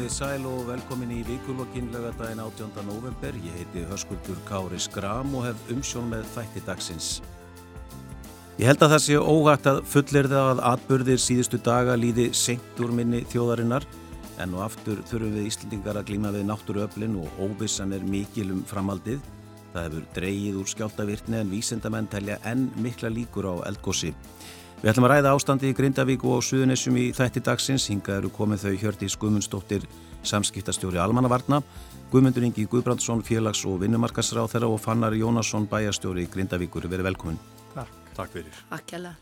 [0.00, 2.86] komið sæl og velkomin í vikulokkin lögadaginn 18.
[2.86, 3.34] november.
[3.44, 7.08] Ég heiti Hörskuldur Kári Skram og hef umsjón með þætti dagsins.
[8.56, 12.80] Ég held að það sé óhægt að fullir það að atbyrðir síðustu daga líði seint
[12.80, 13.84] úr minni þjóðarinnar
[14.40, 18.64] en og aftur þurfum við Íslandingar að glíma við náttúruöflin og óvissan er mikil um
[18.64, 19.20] framaldið.
[19.74, 24.14] Það hefur dreyið úr skjáltavirtni en vísendamenn telja enn mikla líkur á eldgósi.
[24.80, 27.84] Við ætlum að ræða ástandi í Grindavík og Suðunessum í þætti dagsins.
[27.90, 29.82] Hinga eru komið þau hjörti Guðmundsdóttir
[30.24, 31.58] samskiptastjóri Almannavarna,
[32.10, 36.88] Guðmundur Ingi Guðbrandsson félags- og vinnumarkasráð þeirra og Fannar Jónasson bæjastjóri í Grindavíkur.
[36.88, 37.36] Verið velkomin.
[37.74, 37.92] Takk.
[38.16, 38.56] Takk fyrir.
[38.72, 39.16] Akkjala.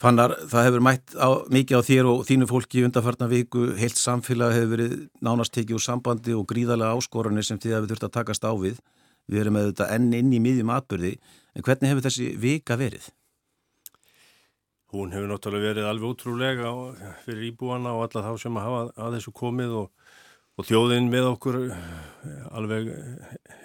[0.00, 3.64] Fannar, það hefur mætt á, mikið á þér og þínu fólki í undarfarna viku.
[3.76, 8.08] Heilt samfélag hefur verið nánast tekið úr sambandi og gríðarlega áskoranir sem þið hefur þurft
[8.08, 8.76] að takast á við.
[9.24, 11.16] Við erum með þetta enn inn í miðjum atbyrði.
[11.56, 13.08] En hvernig hefur þessi vika verið?
[14.90, 16.70] Hún hefur náttúrulega verið alveg ótrúlega
[17.22, 20.08] fyrir íbúana og alla þá sem hafa að þessu komið og,
[20.58, 22.90] og þjóðinn með okkur eh, alveg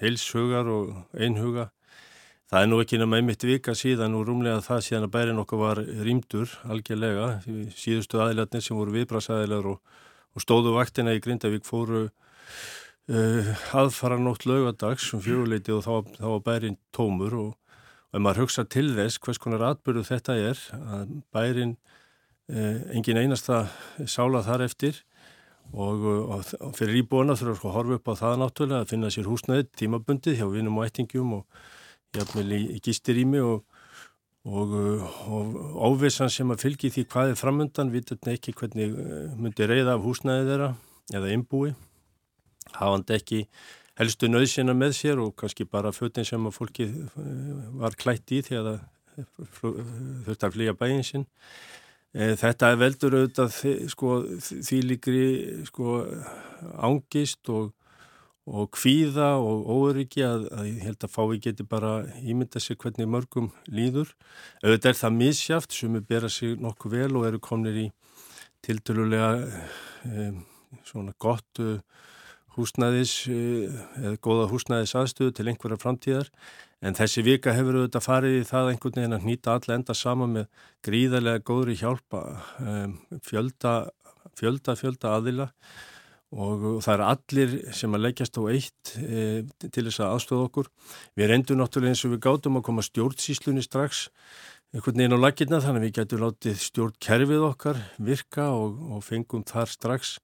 [0.04, 1.72] heilshugar og einhuga.
[2.46, 5.62] Það er nú ekki nema einmitt vika síðan og rúmlega það síðan að bærin okkur
[5.64, 7.30] var rýmdur algjörlega.
[7.74, 9.82] Síðustu aðilatnir sem voru viðbrasaðilar og,
[10.38, 16.46] og stóðu vaktina í Grindavík fóru uh, aðfara nótt lögadags um fjöguleiti og þá, var
[16.46, 17.65] bærin tómur og
[18.16, 21.76] ef maður hugsa til þess hvers konar atbyrðu þetta er að bærin
[22.48, 23.66] eh, engin einasta
[24.08, 25.02] sála þar eftir
[25.74, 29.30] og, og, og fyrir íbúana þurfa að horfa upp á það náttúrulega að finna sér
[29.30, 31.64] húsnæðið tímabundið hjá vinum og ættingum og
[32.16, 33.66] jafnvel í, í gistirími og,
[34.48, 34.76] og
[35.90, 40.06] óvissan sem að fylgi því hvað er framöndan vitur ekki hvernig eh, myndi reyða af
[40.06, 40.72] húsnæðið þeirra
[41.20, 41.74] eða innbúi
[42.76, 43.42] hafandi ekki
[44.00, 48.42] helstu nöðsina með sér og kannski bara fötin sem að fólki eh, var klætt í
[48.44, 48.84] að það
[50.26, 51.26] þurfti að flýja bæinn sinn.
[52.16, 53.58] Eh, þetta er veldur auðvitað
[53.92, 55.26] sko, því líkri
[55.70, 55.98] sko,
[56.88, 57.72] ángist og,
[58.46, 63.10] og kvíða og óöryggi að, að ég held að fái geti bara ímynda sig hvernig
[63.12, 64.12] mörgum líður.
[64.64, 67.88] Auðvitað er það misjáft sem er berað sig nokkuð vel og eru komnir í
[68.66, 69.32] tiltölulega
[70.10, 70.44] um,
[70.86, 71.62] svona gott
[72.56, 76.30] húsnæðis eh, eða góða húsnæðis aðstöðu til einhverja framtíðar
[76.86, 80.30] en þessi vika hefur auðvitað farið í það einhvern veginn að nýta alla enda sama
[80.30, 80.48] með
[80.86, 82.24] gríðarlega góðri hjálpa
[82.62, 82.96] um,
[83.26, 83.76] fjölda,
[84.38, 85.50] fjölda, fjölda aðila
[86.36, 89.22] og, það er allir sem að leggjast á eitt e,
[89.62, 90.70] til þess að aðstöða okkur.
[91.16, 94.08] Við reyndum náttúrulega eins og við gátum að koma stjórnsíslunni strax
[94.76, 99.46] einhvern veginn á lakirna þannig að við getum látið stjórnkerfið okkar virka og, og fengum
[99.48, 100.18] þar strax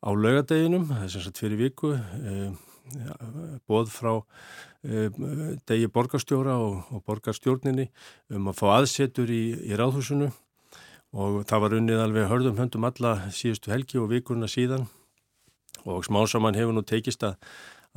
[0.00, 2.50] á laugadeginum, sem sagt fyrir viku, e,
[3.68, 4.12] bóð frá
[4.82, 5.08] e,
[5.68, 7.90] degi borgarstjóra og, og borgarstjórninni
[8.34, 10.30] um að fá aðsetur í, í ráðhúsinu.
[11.10, 14.86] Og það var unnið alveg hörðum höndum alla síðustu helgi og vikurna síðan.
[15.82, 17.34] Og smásamann hefur nú teikist að,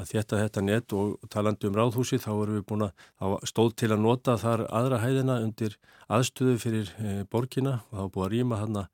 [0.02, 3.92] að þetta þetta nett og talandi um ráðhúsi þá erum við búin að, stóð til
[3.94, 5.78] að nota þar aðra hæðina undir
[6.10, 7.80] aðstöðu fyrir e, borgina.
[7.92, 8.90] Og þá búið að rýma hann að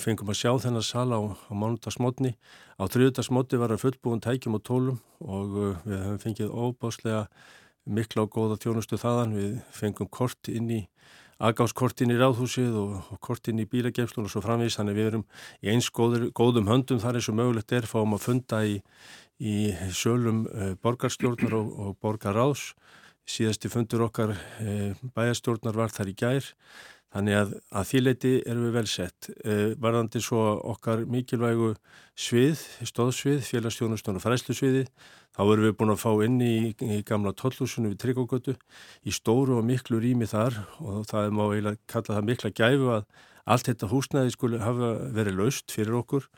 [0.00, 2.32] fengum að sjá þennan sal á, á mánudagsmotni.
[2.80, 7.26] Á þriðdagsmotni var það fullbúin tækjum og tólum og eh, við hefum fengið óbáslega
[7.84, 9.34] mikla og góða þjónustu þaðan.
[9.36, 10.80] Við fengum kort inn í
[11.40, 14.78] aðgáðskort inn í ráðhúsið og, kort inn í bílagemslun og svo framvís.
[14.80, 15.26] Þannig við erum
[15.60, 18.78] í eins góður, góðum höndum þar eins og mögulegt er fáum að funda í,
[19.40, 22.70] í sölum uh, borgarstjórnar og, og borgarráðs.
[23.28, 24.32] Síðasti fundur okkar
[25.14, 26.46] bæjarstjórnar var þar í gær.
[27.10, 29.30] Þannig að, að þýleiti erum við vel sett.
[29.42, 31.72] Uh, varðandi svo okkar mikilvægu
[32.14, 34.84] svið, stóðsvið, félagsstjónustónu og fræslusviði,
[35.34, 38.54] þá erum við búin að fá inn í, í gamla tollúsunu við Tryggogötu
[39.02, 42.92] í stóru og miklu rými þar og það er má eiginlega kalla það mikla gæfu
[42.98, 43.04] að
[43.50, 46.28] allt þetta húsnæði skulle hafa verið laust fyrir okkur.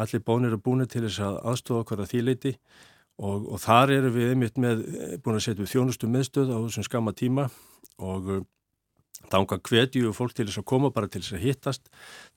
[0.00, 2.54] Allir bónir er búin til þess að aðstofa okkar að þýleiti
[3.20, 4.84] og, og þar erum við einmitt með
[5.24, 7.48] búin að setja þjónustu meðstöð á þessum skama tíma
[8.00, 8.32] og
[9.30, 11.88] Þánga hvetju fólk til þess að koma bara til þess að hittast.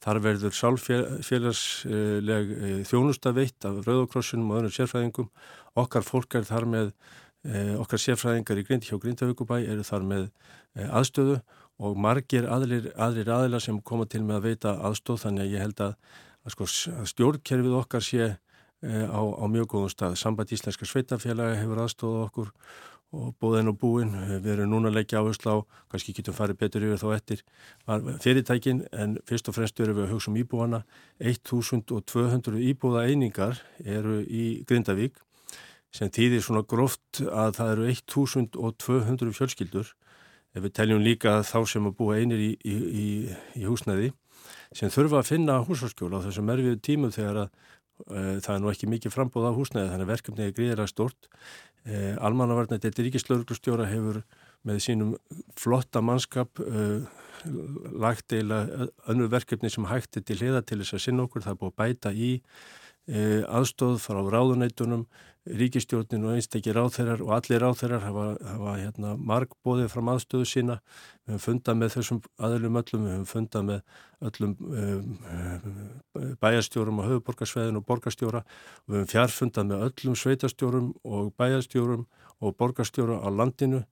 [0.04, 5.30] Þar verður sálfélagsleg eh, þjónustaveitt af Rauðokrossunum og öðrum sérfræðingum.
[5.82, 6.94] Okkar fólk er þar með,
[7.48, 10.30] eh, okkar sérfræðingar í Grindi hjá Grindavíkubæ eru þar með
[10.78, 11.42] eh, aðstöðu
[11.84, 15.66] og margir aðrir, aðrir aðila sem koma til með að veita aðstóð þannig að ég
[15.66, 15.96] held að,
[16.46, 18.36] að, sko, að stjórnkerfið okkar sé
[18.86, 20.16] á, á mjög góðum stað.
[20.22, 22.52] Samband Íslenska Sveitafélagi hefur aðstóð okkur
[23.16, 24.14] og búðin og búin.
[24.44, 25.58] Við erum núna að leggja áherslu á,
[25.92, 27.44] kannski getum farið betur yfir þá eftir
[28.24, 30.82] fyrirtækin en fyrst og fremst erum við að hugsa um íbúana.
[31.20, 35.22] 1200 íbúða einingar eru í Grindavík
[35.96, 39.94] sem týðir svona gróft að það eru 1200 fjölskyldur
[40.56, 43.08] ef við teljum líka þá sem að búa einir í, í, í,
[43.60, 44.12] í húsnæði
[44.76, 47.72] sem þurfa að finna húsarskjóla á þessum erfiðu tímum þegar að
[48.06, 52.16] það er nú ekki mikið frambóð á húsnæði þannig að verkefni er gríðilega stort uh,
[52.28, 54.22] Almannavarnir, þetta er ríkislauglustjóra hefur
[54.66, 55.14] með sínum
[55.60, 57.06] flotta mannskap uh,
[57.96, 58.66] lagt eila
[59.12, 61.80] önnu verkefni sem hægti til hliða til þess að sinna okkur, það er búið að
[61.84, 62.32] bæta í
[63.06, 65.06] aðstóð frá ráðunætunum
[65.46, 70.78] ríkistjórnin og einstakir ráþeirar og allir ráþeirar hafa, hafa hérna, marg bóðið fram aðstöðu sína.
[71.26, 73.84] Við höfum fundað með þessum aðlum öllum við höfum fundað með
[74.30, 78.42] öllum um, bæjarstjórum á höfuborgarsveðin og borgarstjóra.
[78.90, 82.06] Við höfum fjarfundað með öllum sveitastjórum og bæjarstjórum
[82.42, 83.86] og borgarstjóra á landinu.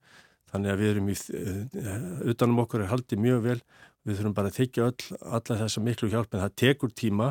[0.50, 1.14] Þannig að við erum í,
[2.30, 3.60] utanum okkur er haldið mjög vel,
[4.04, 5.06] við þurfum bara að þykja öll,
[5.38, 7.28] alla þessa miklu hjálp en það tekur tíma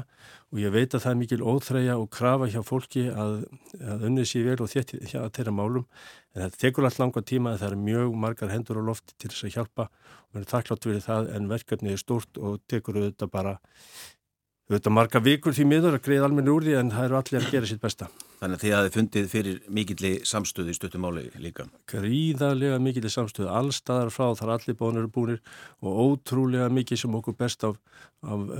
[0.50, 3.36] og ég veit að það er mikil óþræja og krafa hjá fólki að,
[3.78, 5.86] að unnið sér vel og þetta hjá þeirra málum.
[6.34, 9.30] En það tekur allt langa tíma en það er mjög margar hendur á lofti til
[9.30, 9.88] þess að hjálpa.
[9.88, 13.56] Og við erum þakklátt fyrir það en verkefni er stort og tekur auðvitað bara
[14.74, 17.54] auðvitað marga vikur því miður að greið almenna úr því en það eru allir að
[17.54, 18.08] gera sitt besta.
[18.40, 21.68] Þannig að þið hafið fundið fyrir mikilli samstöðu í stöttumáli líka?
[21.92, 25.40] Gríðarlega mikilli samstöðu, allstaðar frá þar allir bónir eru búinir
[25.84, 27.80] og ótrúlega mikið sem okkur best af,
[28.25, 28.52] af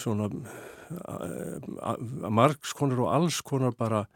[0.00, 0.30] svona
[2.30, 4.06] margskonar og allskonar bara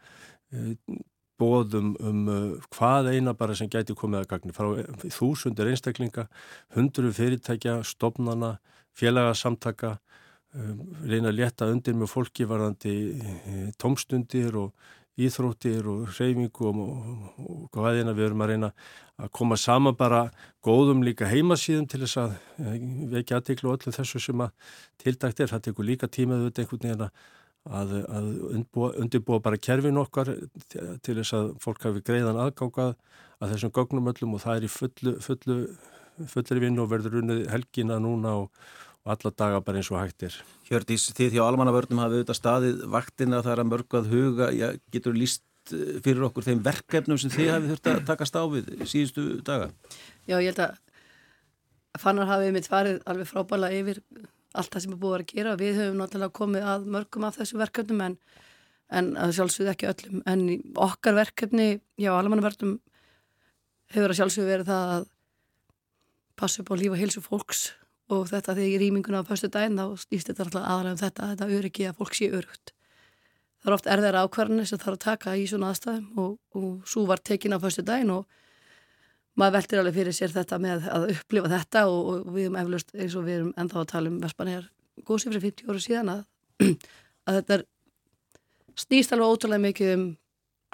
[1.41, 2.21] bóðum um
[2.69, 4.69] hvað eina bara sem gæti komið að gagni frá
[5.09, 6.27] þúsundir einstaklinga,
[6.75, 8.55] hundru fyrirtækja, stopnana,
[8.97, 9.97] félagasamtaka
[10.51, 14.89] reyna að leta undir með fólki varðandi e, tómstundir og
[15.21, 18.71] íþróttir og hreyfingu og, og, og hvað eina við erum að reyna
[19.21, 20.25] að koma saman bara
[20.65, 22.73] góðum líka heimasíðum til þess að e,
[23.13, 25.53] vekja aðtiklu og öllu þessu sem að tildagt er.
[25.53, 28.29] Það tekur líka tímaðu einhvern veginn að, að
[29.05, 30.33] undirbúa bara kerfin okkar
[30.67, 32.95] til þess að fólk hafi greiðan aðgákað
[33.41, 35.59] að þessum gögnum öllum og það er í fullu, fullu,
[36.31, 38.65] fullri vinn og verður unnið helgina núna og
[39.01, 40.35] og alla daga bara eins og hægtir.
[40.67, 45.17] Hjördís, þið hjá almannavörnum hafið auðvitað staðið vaktina þar að mörgu að huga, já, getur
[45.17, 49.71] líst eh, fyrir okkur þeim verkefnum sem þið hafið þurft að taka stáfið síðustu daga?
[50.29, 50.77] Já, ég held að
[52.01, 54.03] fannar hafið mitt farið alveg frábæla yfir
[54.51, 55.57] allt það sem er búið að gera.
[55.59, 58.17] Við höfum náttúrulega komið að mörgum af þessu verkefnum en,
[58.91, 60.23] en sjálfsögðu ekki öllum.
[60.29, 60.45] En
[60.77, 62.77] okkar verkefni, já, almannavörnum
[63.95, 65.05] hefur að sjálfsögðu verið það að
[66.37, 67.69] passa upp á líf og hilsu fólks
[68.11, 71.31] og þetta þegar ég rýminguna á fyrstu daginn þá stýst þetta alltaf aðalega um þetta
[71.31, 72.73] þetta öryggi að fólk sé örugt
[73.61, 77.05] það er oft erðara ákvarðanir sem þarf að taka í svona aðstæðum og, og svo
[77.09, 78.39] var tekin á fyrstu daginn og
[79.39, 82.95] maður veltir alveg fyrir sér þetta með að upplifa þetta og, og við erum eflust
[82.97, 84.65] eins og við erum ennþá að tala um Vespanjar
[85.07, 86.23] góðsif fyrir 50 óru síðan að,
[87.27, 87.65] að þetta er
[88.81, 90.05] stýst alveg ótrúlega mikið um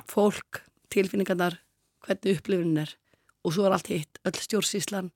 [0.07, 0.61] fólk,
[0.93, 1.59] tilfinningarnar
[2.05, 2.93] hvernig upplifunin er.
[3.45, 5.11] Og svo er allt hitt, öll stjórnsíslan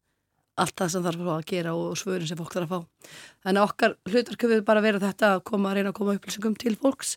[0.62, 3.16] allt það sem þarf að gera og svörin sem fólk þarf að fá.
[3.45, 6.76] Þannig að okkar hlutarköfið bara verið þetta að koma að reyna að koma upplýsingum til
[6.80, 7.16] fólks.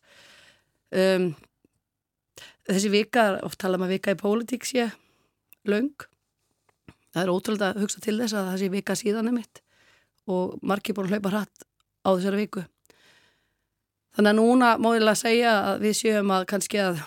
[0.95, 1.29] Um,
[2.69, 4.89] þessi vika, oft tala maður vika í pólitík sé,
[5.69, 6.09] laung.
[7.15, 9.61] Það er ótrúlega að hugsa til þess að þessi vika síðan er mitt
[10.31, 11.67] og margir búin að hlaupa hratt
[12.05, 12.65] á þessari viku.
[14.15, 17.03] Þannig að núna móðilega að segja að við séum að kannski að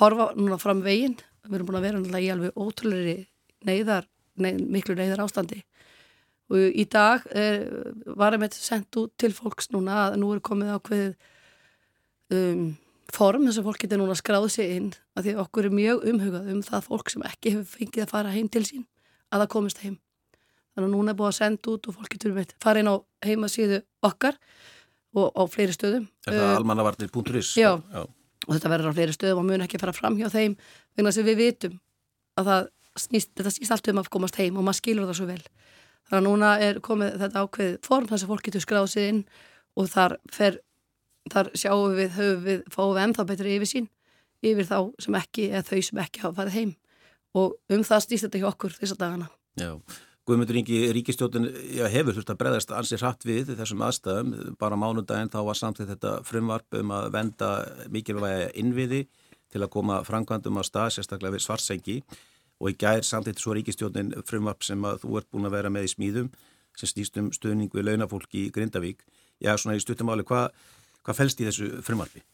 [0.00, 1.16] horfa núna fram veginn.
[1.46, 3.16] Við erum búin að vera í alveg ótrúlega
[3.64, 5.62] neyðar miklu neyðar ástandi
[6.52, 7.64] og í dag er,
[8.18, 11.06] var einmitt sendt út til fólks núna að nú er komið ákveð
[12.36, 12.66] um,
[13.14, 16.50] form þess að fólk getur núna skráð sér inn að því okkur er mjög umhugað
[16.52, 18.84] um það fólk sem ekki hefur fengið að fara heim til sín
[19.30, 19.96] að það komist heim.
[20.74, 22.96] Þannig að núna er búið að senda út og fólk getur með fara inn á
[23.24, 24.38] heimasíðu okkar
[25.14, 26.06] og á fleiri stöðum.
[26.26, 27.52] Er það uh, almannavarnir.is?
[27.60, 30.56] Já, já, og þetta verður á fleiri stöðum og mun ekki fara fram hjá þeim
[30.96, 31.76] vegna sem við vitum
[32.40, 35.26] að það snýst, þetta snýst allt um að komast heim og maður skilur það svo
[35.30, 35.42] vel.
[36.04, 39.20] Þannig að núna er komið þetta ákveð form þess að fólk getur skráð sér inn
[39.80, 40.58] og þar, fer,
[41.32, 43.90] þar sjáum við, höfum við, fáum við ennþá betri yfir sín,
[44.44, 46.74] yfir þá sem ekki eða þau sem ekki hafa farið heim
[47.34, 49.30] og um það snýst þetta ekki okkur þessa dagana.
[49.58, 49.72] Já,
[50.24, 51.48] Guðmundur Ingi, Ríkistjótin
[51.92, 56.12] hefur þurft að breyðast ansið hratt við þessum aðstæðum, bara mánudaginn þá var samtidig þetta
[56.24, 57.50] frumvarp um að venda
[57.92, 59.02] mikilvæga innviði
[59.52, 61.98] til að koma framkvæmdum á stað, sérstaklega við svarsengi
[62.64, 65.90] og í gær samtitt svo ríkistjónin frumvarp sem að þú ert búin að vera með
[65.90, 66.30] í smíðum
[66.74, 69.04] sem snýst um stöðning við launafólki í Grindavík.
[69.44, 70.48] Já, svona í stuttumáli, hvað
[71.04, 72.24] hva fælst í þessu frumvarpi?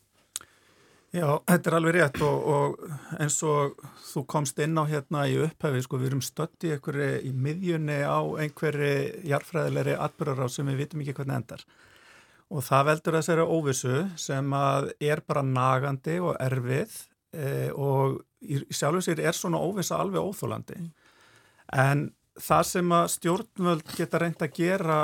[1.11, 3.81] Já, þetta er alveg rétt og, og eins og
[4.13, 9.27] þú komst inn á hérna í upphæfi, sko, við erum stötti í miðjunni á einhverju
[9.27, 11.65] jarfræðilegri atbyrgar á sem við vitum ekki hvernig endar.
[12.51, 16.95] Og það veldur þessari óvissu sem að er bara nagandi og erfið
[17.35, 20.91] e, og í sjálfu sér er svona óvisa alveg óþólandi mm.
[21.83, 22.09] en
[22.41, 25.01] það sem að stjórnvöld geta reynd að gera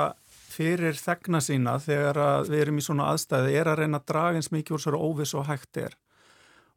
[0.57, 4.51] fyrir þegna sína þegar við erum í svona aðstæði er að reyna að draga eins
[4.53, 5.95] mikið úr svo óviss og hægt er.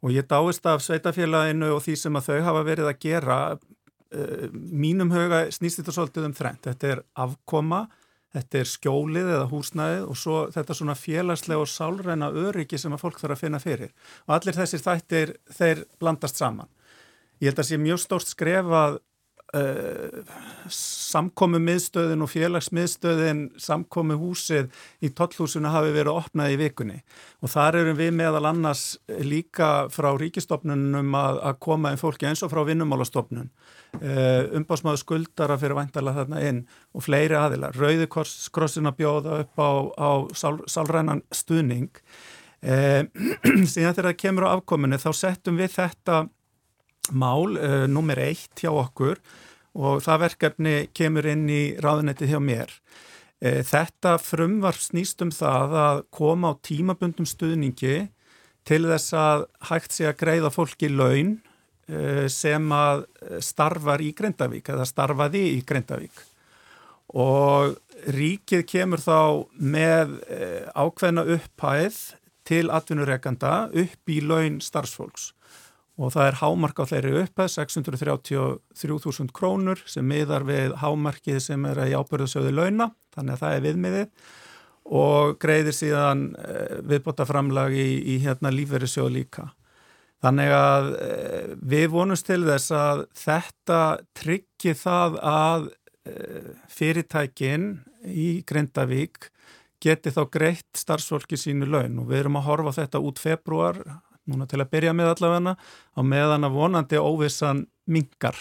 [0.00, 4.46] Og ég dáist af sveitafélaginu og því sem að þau hafa verið að gera, uh,
[4.52, 6.68] mínum höga snýst þetta svolítið um þrengt.
[6.68, 7.82] Þetta er afkoma,
[8.34, 13.02] þetta er skjólið eða húsnæðið og svo þetta svona félagslega og sálræna öryggi sem að
[13.04, 13.94] fólk þarf að finna fyrir.
[14.28, 16.70] Og allir þessir þættir, þeir blandast saman.
[17.40, 19.00] Ég held að það sé mjög stórt skrefað
[19.50, 20.20] Uh,
[20.70, 24.68] samkomi miðstöðin og félagsmiðstöðin samkomi húsið
[25.02, 27.00] í tollhúsinu hafi verið opnað í vikunni.
[27.42, 28.84] Og þar erum við meðal annars
[29.26, 33.50] líka frá ríkistofnunum að, að koma einn fólki eins og frá vinnumálastofnun.
[33.98, 36.64] Uh, umbásmaður skuldara fyrir vantala þarna inn
[36.94, 41.90] og fleiri aðila Rauðikrossin að bjóða upp á, á sál, sálrænan stuðning.
[42.62, 43.02] Uh,
[43.72, 46.28] síðan þegar það kemur á afkominu þá settum við þetta
[47.12, 49.20] mál, uh, nummer eitt hjá okkur
[49.80, 52.72] og það verkefni kemur inn í ráðunetti hjá mér.
[53.40, 58.10] Uh, þetta frumvarf snýst um það að koma á tímabundum stuðningi
[58.68, 61.38] til þess að hægt sé að greiða fólki laun
[61.90, 63.06] uh, sem að
[63.44, 66.26] starfar í Grindavík eða starfaði í Grindavík
[67.10, 67.74] og
[68.14, 69.18] ríkið kemur þá
[69.58, 70.12] með
[70.78, 71.96] ákveðna upphæð
[72.46, 75.32] til atvinnureikanda upp í laun starfsfólks
[76.00, 81.82] og það er hámark á þeirri uppað 633.000 krónur sem miðar við hámarkið sem er
[81.84, 84.30] í ábyrðasöðu launa, þannig að það er viðmiðið
[84.90, 89.50] og greiðir síðan eh, viðbota framlag í, í hérna lífverðisjóð líka.
[90.24, 93.82] Þannig að eh, við vonumst til þess að þetta
[94.16, 95.68] tryggi það að
[96.08, 97.70] eh, fyrirtækin
[98.08, 99.30] í Grindavík
[99.80, 103.84] geti þá greitt starfsfólki sínu laun og við erum að horfa þetta út februar
[104.28, 105.54] núna til að byrja með allavegna
[105.96, 108.36] á meðan að vonandi óvissan mingar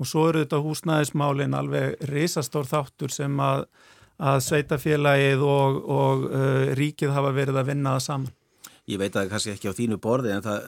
[0.00, 3.66] og svo eru þetta húsnæðismálin alveg risastór þáttur sem að,
[4.18, 8.32] að sveitafélagið og, og uh, ríkið hafa verið að vinna það saman.
[8.90, 10.64] Ég veit að kannski ekki á þínu borði en það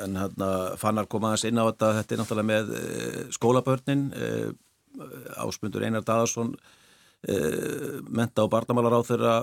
[0.00, 4.48] en hérna fannar komaðast inn á þetta þetta er náttúrulega með uh, skólabörnin uh,
[5.42, 9.34] ásmundur Einar Dadarsson uh, menta og barnamálar á þeirra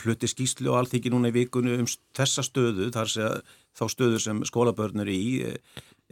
[0.00, 3.38] flutti skýslu og allþyggi núna í vikunni um þessa stöðu, þar sé að
[3.78, 5.22] þá stöðu sem skólabörnur í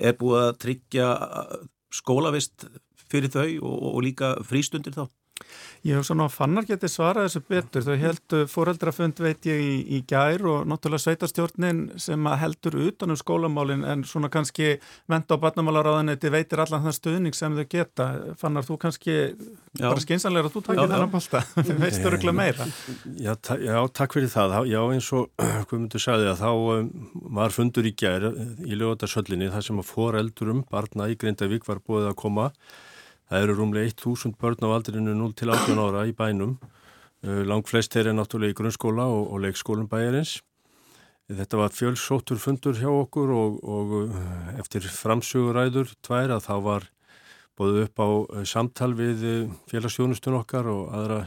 [0.01, 1.09] er búið að tryggja
[1.93, 2.69] skólavist
[3.11, 5.09] fyrir þau og, og líka frístundir þá?
[5.87, 7.85] Ég hef svona fannar getið svarað þessu betur.
[7.87, 13.87] Þau heldur fóreldrafund veit ég í, í gær og náttúrulega sveitarstjórnin sem heldur utanum skólamálin
[13.89, 14.75] en svona kannski
[15.09, 18.09] venda á barnamálaráðaneti veitir allan þann stuðning sem þau geta.
[18.41, 19.87] Fannar þú kannski já.
[19.87, 21.43] bara skeinsanlega að þú takir þennan pálta.
[21.71, 22.69] Þau veistur ykkur meira.
[23.17, 23.33] Já,
[23.65, 24.59] já, takk fyrir það.
[24.69, 26.93] Já, eins og Guðmundur sagði að þá um,
[27.41, 32.13] var fundur í gær í lögatarsöllinni þar sem að fóreldurum barna í Grindavík var búið
[32.13, 32.51] að koma
[33.31, 36.57] Það eru rúmlega 1000 börn á aldrinu 0 til 18 ára í bænum.
[37.23, 40.41] Uh, Lang flest er náttúrulega í grunnskóla og, og leikskólum bæjarins.
[41.31, 44.25] Þetta var fjölsóttur fundur hjá okkur og, og uh,
[44.59, 46.89] eftir framsuguræður tvær að þá var
[47.55, 49.23] bóðu upp á uh, samtal við
[49.71, 51.21] félagsjónustun okkar og aðra,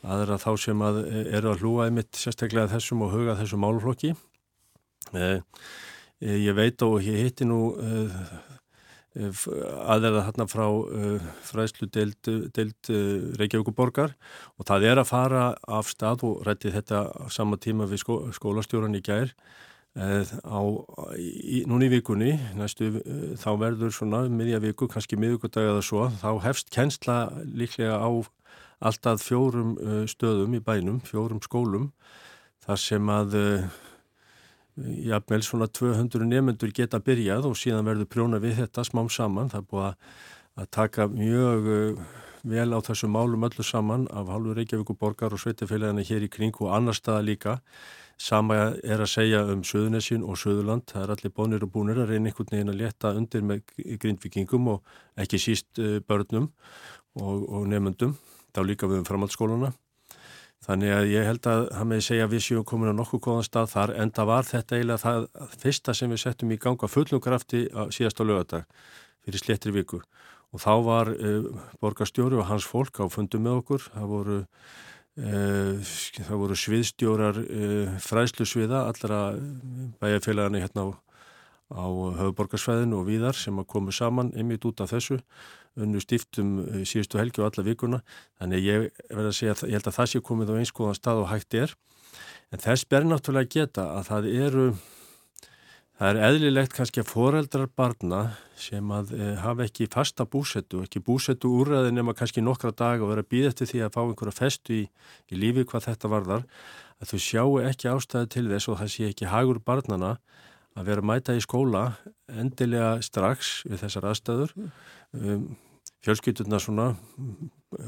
[0.00, 4.14] aðra þá sem að eru að hlúa einmitt sérstaklega þessum og huga þessum málflokki.
[6.22, 7.74] Ég veit og ég hitti nú
[9.12, 14.14] aðeða þarna frá uh, fræslu deild, deild uh, Reykjavíkuborgar
[14.56, 18.96] og það er að fara af stað og rætti þetta sama tíma við skó, skólastjóran
[18.96, 19.34] í gær
[20.00, 20.60] uh, á,
[21.20, 22.38] í, núni í vikunni.
[22.56, 23.02] Næstu
[23.36, 28.10] þá verður svona miðja viku, kannski miðugudag eða svo, þá hefst kennsla líklega á
[28.82, 29.76] alltaf fjórum
[30.10, 31.92] stöðum í bænum, fjórum skólum
[32.64, 33.36] þar sem að
[34.80, 39.50] jafnvel svona 200 nefnendur geta byrjað og síðan verður prjóna við þetta smám saman.
[39.52, 39.88] Það er búið
[40.62, 42.04] að taka mjög uh,
[42.42, 46.30] vel á þessu málum öllu saman af halvu Reykjavík og borgar og sveitafélagina hér í
[46.32, 47.58] kring og annar staða líka.
[48.16, 50.86] Sama er að segja um Suðunessin og Suðurland.
[50.90, 54.68] Það er allir bónir og búnir að reyna einhvern veginn að leta undir með grindvikingum
[54.76, 56.48] og ekki síst uh, börnum
[57.18, 58.16] og, og nefnendum.
[58.52, 59.72] Þá líka við um framhaldsskóluna.
[60.62, 63.72] Þannig að ég held að það með segja við séum komin á nokkuð góðan stað
[63.72, 65.24] þar en það var þetta eiginlega það
[65.58, 68.76] fyrsta sem við settum í ganga fullum krafti síðast á lögadag
[69.24, 69.98] fyrir slettri viku.
[70.52, 71.48] Og þá var uh,
[71.82, 74.38] borgarstjóri og hans fólk á fundum með okkur, það voru,
[75.18, 75.94] uh,
[76.28, 79.22] það voru sviðstjórar uh, fræslusviða allra
[80.02, 80.88] bæjarfélagana hérna á,
[81.74, 81.86] á
[82.20, 85.18] höfuborgarsvæðinu og víðar sem komu saman einmitt út af þessu
[85.80, 88.02] unnu stiftum eh, síðustu helgi og alla vikuna.
[88.40, 91.30] Þannig ég verði að segja, ég held að það sé komið á einskoðan stað og
[91.32, 91.76] hægt er.
[92.52, 94.66] En þess ber náttúrulega geta að það eru
[96.02, 98.22] það er eðlilegt kannski að foreldrar barna
[98.58, 103.12] sem að e, hafa ekki fasta búsettu, ekki búsettu úrraði nema kannski nokkra dag og
[103.12, 104.82] vera býð eftir því að fá einhverja festu í,
[105.30, 106.46] í lífi hvað þetta varðar,
[106.98, 110.16] að þau sjáu ekki ástæði til þess og það sé ekki hagur barnana
[110.74, 111.84] að vera mæta í skóla
[112.40, 114.54] endilega strax við þessar aðstæður.
[115.12, 115.50] Um,
[116.02, 116.92] fjölskytturna svona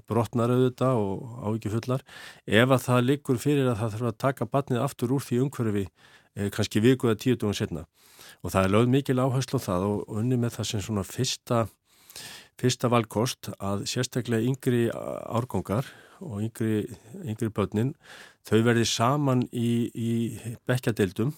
[0.08, 1.78] brotnar auðvitað og ávikið
[2.46, 5.84] ef að það liggur fyrir að það þarf að taka barnið aftur úr því umhverfi
[5.84, 7.84] eh, kannski viku eða tíu dugum setna
[8.42, 11.66] og það er lögð mikil áherslu á það og unni með það sem svona fyrsta,
[12.60, 15.90] fyrsta valkost að sérstaklega yngri árgongar
[16.22, 16.84] og yngri,
[17.24, 17.94] yngri börnin
[18.46, 20.12] þau verði saman í, í
[20.68, 21.34] bekkjadeildum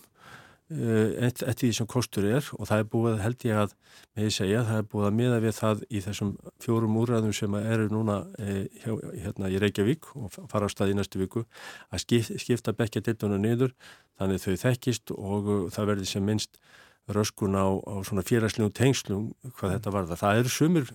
[0.66, 3.75] eftir því sem kostur er og það er búið held ég að
[4.16, 6.32] með því segja það er búið að miða við það í þessum
[6.64, 8.90] fjórum úræðum sem eru núna e, hjá,
[9.23, 11.44] hérna í Reykjavík og fara á stað í næstu viku
[11.94, 12.02] að
[12.42, 13.76] skipta bekkjadeilduna niður
[14.18, 16.58] þannig þau þekkist og það verði sem minnst
[17.14, 19.30] röskun á, á svona félagslegum tengslum
[19.61, 20.23] hvað þetta var það.
[20.23, 20.90] Það eru sumir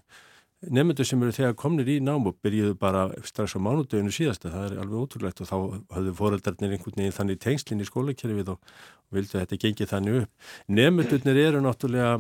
[0.69, 4.67] nefnendur sem eru þegar komnir í nám og byrjuðu bara strax á mánudöginu síðasta, það
[4.67, 5.55] er alveg ótrúlegt og þá
[5.95, 8.75] hafðu foreldarnir einhvern veginn þannig tengslinn í skólakerfið og,
[9.09, 10.51] og vildu að þetta gengi þannig upp.
[10.69, 12.19] Nefnendurnir eru náttúrulega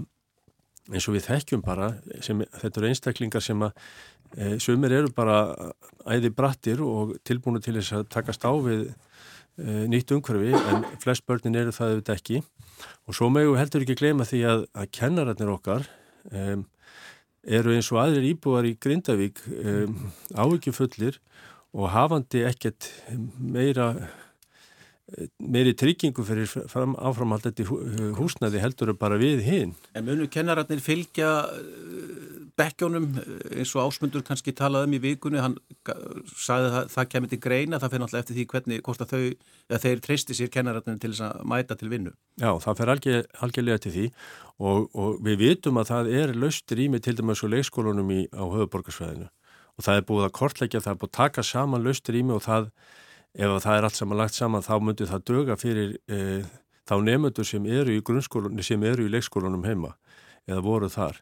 [0.91, 1.91] eins og við þekkjum bara,
[2.25, 3.85] sem, þetta eru einstaklingar sem að
[4.33, 5.37] e, sumir eru bara
[6.09, 11.27] æði brattir og tilbúinu til þess að takast á við e, nýtt umhverfi en flest
[11.29, 12.41] börnin eru það auðvitað ekki
[13.07, 15.87] Og svo við heldur ekki gleyma því að, að kennararnir okkar
[16.31, 16.63] um,
[17.43, 20.75] eru eins og aðrir íbúar í Grindavík um, ávikið
[21.71, 22.89] og hafandi ekkert
[23.39, 23.93] meira
[25.39, 27.65] meiri tryggingu fyrir fram, áframhaldandi
[28.17, 29.73] húsnaði heldur bara við hinn.
[29.97, 31.31] En munu kennararnir fylgja
[32.59, 33.07] bekkjónum
[33.55, 35.57] eins og ásmundur kannski talaðum í vikunni, hann
[36.35, 39.21] sagði að það kemur til greina, það fyrir náttúrulega eftir því hvernig hvort að þau,
[39.71, 42.15] að þeir treysti sér kennararnir til þess að mæta til vinnu.
[42.41, 44.07] Já, það fyrir algjör, algjörlega til því
[44.59, 48.43] og, og við vitum að það er laust rými til dæmis og leikskólunum í, á
[48.43, 49.29] höfuborgarsvæðinu
[49.77, 52.43] og það er búið að kortleggja, það er búið að taka saman laust rými og
[52.45, 52.67] það,
[53.37, 56.41] ef það er allt saman lagt saman þá myndir það döga fyrir e,
[56.89, 59.95] þá nefnendur sem eru í grunnskólunum, sem eru í leikskólunum heima
[60.49, 61.21] eða voru þar.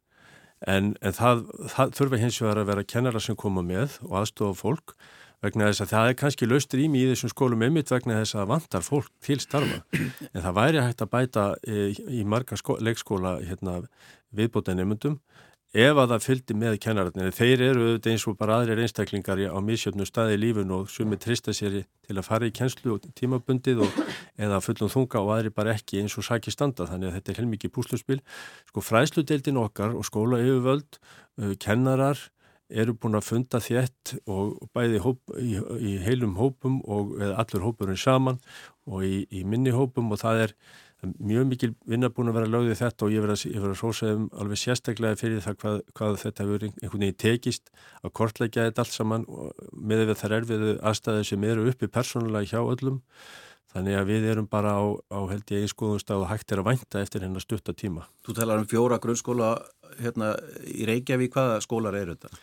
[0.68, 4.60] En, en það, það þurfa hins vegar að vera kennara sem koma með og aðstofa
[4.60, 4.96] fólk
[5.44, 8.50] vegna þess að það er kannski löst rými í þessum skólum einmitt vegna þess að
[8.50, 9.84] vantar fólk til starfa.
[10.34, 11.86] En það væri hægt að bæta í,
[12.20, 13.80] í marga leikskóla hérna,
[14.36, 15.20] viðbóta nefndum
[15.70, 17.34] ef að það fylgdi með kennararnir.
[17.36, 21.20] Þeir eru auðvitað eins og bara aðrir einstaklingar á misjöfnu staði í lífun og sumi
[21.22, 24.02] trista sér til að fara í kennslu og tímabundið og,
[24.42, 26.90] eða fullum þunga og aðri bara ekki eins og sæki standa.
[26.90, 28.20] Þannig að þetta er heilmikið púsluspil.
[28.72, 30.98] Sko fræsludeildin okkar og skóla yfirvöld,
[31.62, 32.26] kennarar
[32.70, 37.98] eru búin að funda þétt og bæði hóp, í, í heilum hópum og allur hópurinn
[37.98, 38.38] saman
[38.90, 40.54] og í, í minni hópum og það er
[41.08, 44.60] mjög mikil vinna búin að vera lögðið þetta og ég verði að sósa um alveg
[44.60, 47.70] sérstaklega fyrir það hvað, hvað þetta hefur einhvern veginn tekist
[48.04, 49.28] að kortleggja þetta allt saman
[49.72, 53.00] með því að það er erfiðu aðstæði sem eru uppi persónulega hjá öllum
[53.70, 54.84] þannig að við erum bara á,
[55.14, 58.08] á held ég einskoðumstað og hægt er að vænta eftir hennar stutta tíma.
[58.26, 59.52] Þú talar um fjóra grunnskóla
[60.00, 60.32] hérna
[60.66, 62.42] í Reykjavík, hvaða skólar eru þetta?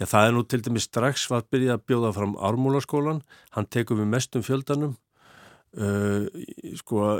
[0.00, 3.22] Já það er nú til dæmis strax var byrjað að bjóða fram Ármúlaskólan,
[3.54, 4.96] hann tekum við mestum fjöldanum
[5.74, 6.28] Uh,
[6.78, 7.16] sko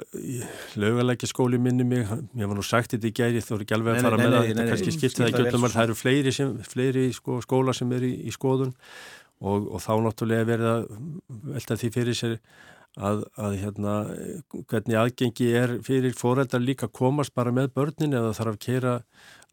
[0.79, 3.97] laugalækja skóli minni mig ég var nú sagt þetta í gæri þú eru ekki alveg
[3.97, 6.53] að fara nei, nei, með það kannski skiptir það ekki öllum það eru fleiri, sem,
[6.71, 8.71] fleiri sko, skóla sem eru í, í skoðun
[9.43, 10.75] og, og þá náttúrulega verða
[11.51, 12.37] velta því fyrir sér
[12.95, 13.95] að, að hérna
[14.71, 18.95] hvernig aðgengi er fyrir fóreldar líka komast bara með börnin eða þarf að kera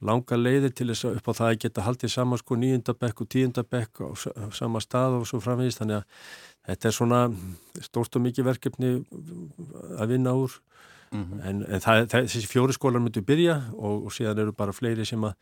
[0.01, 3.29] langa leiðir til þess að upp á það að geta haldið saman sko nýjundabekk og
[3.35, 4.09] tíundabekk á
[4.57, 6.05] sama stað og svo framvegist þannig að
[6.69, 7.21] þetta er svona
[7.81, 8.93] stórt og mikið verkefni
[9.97, 10.57] að vinna úr
[11.11, 11.49] mm -hmm.
[11.49, 15.05] en, en það, það, þessi fjóri skólar myndu byrja og, og síðan eru bara fleiri
[15.05, 15.33] sem að,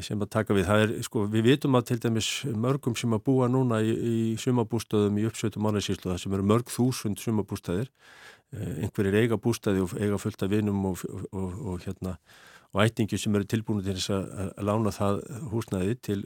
[0.00, 0.68] sem að taka við.
[0.68, 5.18] Er, sko, við vitum að til dæmis mörgum sem að búa núna í, í sumabústöðum
[5.18, 7.88] í uppsveitum mánarsýslu það sem eru mörg þúsund sumabústöðir
[8.52, 12.18] eh, einhverjir eiga bústöði og eiga fullt af vinum og, og, og hérna
[12.70, 16.20] og ættingi sem eru tilbúinu til þess að, lána það húsnæði til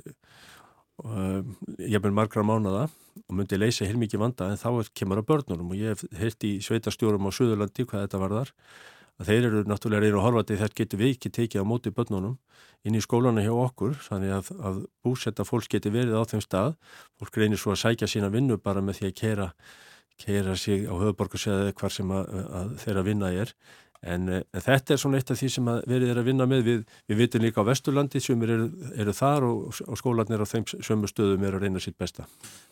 [1.02, 2.87] er með margra mánada
[3.24, 5.72] og myndi leysa heilmikið vanda en þá kemur að börnunum.
[5.72, 8.52] Og ég hef heilt í sveitarstjórum á Suðurlandi hvað þetta var þar
[9.14, 11.92] að þeir eru náttúrulega reynu að horfa til þetta getur við ekki tekið á móti
[11.94, 12.37] börnunum
[12.85, 16.74] inn í skólanu hjá okkur þannig að, að búsetta fólks getur verið á þeim stað.
[17.18, 19.48] Fólk reynir svo að sækja sína vinnu bara með því að keira,
[20.20, 23.54] keira sig á höfuborgarsæði hvar sem að, að þeirra vinna er
[24.05, 26.62] En, eh, en þetta er svona eitt af því sem verið er að vinna með.
[26.67, 28.69] Við, við vitum líka á Vesturlandi sem eru,
[29.01, 32.27] eru þar og, og skólanir á þeim sömu stöðum er að reyna sitt besta.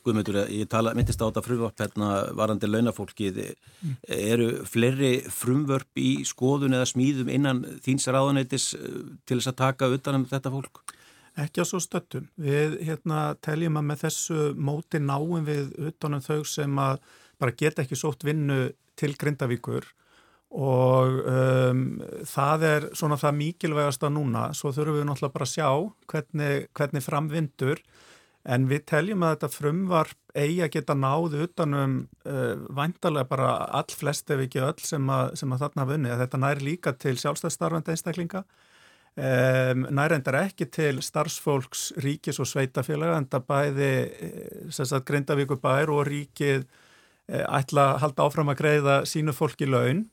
[0.05, 3.41] Guðmyndur, ég tala, myndist á þetta frumvart hérna varandi launafólkið.
[3.81, 3.95] Mm.
[4.19, 9.91] Eru fleiri frumvörp í skoðun eða smíðum innan þýns ráðanætis eh, til þess að taka
[9.95, 10.85] utanum þetta fólk?
[11.41, 12.29] Ekki á svo stöttum.
[12.37, 17.01] Við hérna, teljum að með þessu móti náum við utanum þau sem að
[17.41, 18.67] bara geta ekki sótt vinnu
[19.01, 19.89] til Grindavíkur
[20.53, 21.85] og um,
[22.29, 25.69] það er svona það mikilvægast að núna, svo þurfum við náttúrulega bara að sjá
[26.13, 27.81] hvernig, hvernig framvindur
[28.53, 33.97] en við teljum að þetta frumvarp eigi að geta náðu utanum uh, vantarlega bara all
[33.97, 37.17] flest ef ekki öll sem að, sem að þarna vunni, að þetta næri líka til
[37.23, 38.45] sjálfstæðstarfandi einstaklinga.
[39.13, 43.93] Um, næri endar ekki til starfsfólks, ríkis og sveitafélaga en það bæði
[44.69, 50.07] uh, Grindavíkur bær og ríkið uh, ætla að halda áfram að greiða sínu fólki laun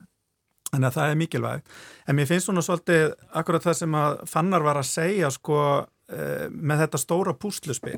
[0.70, 1.72] Þannig að það er mikilvægt.
[2.06, 6.46] En mér finnst svona svolítið akkurat það sem að Fannar var að segja sko uh,
[6.50, 7.98] með þetta stóra púsluspil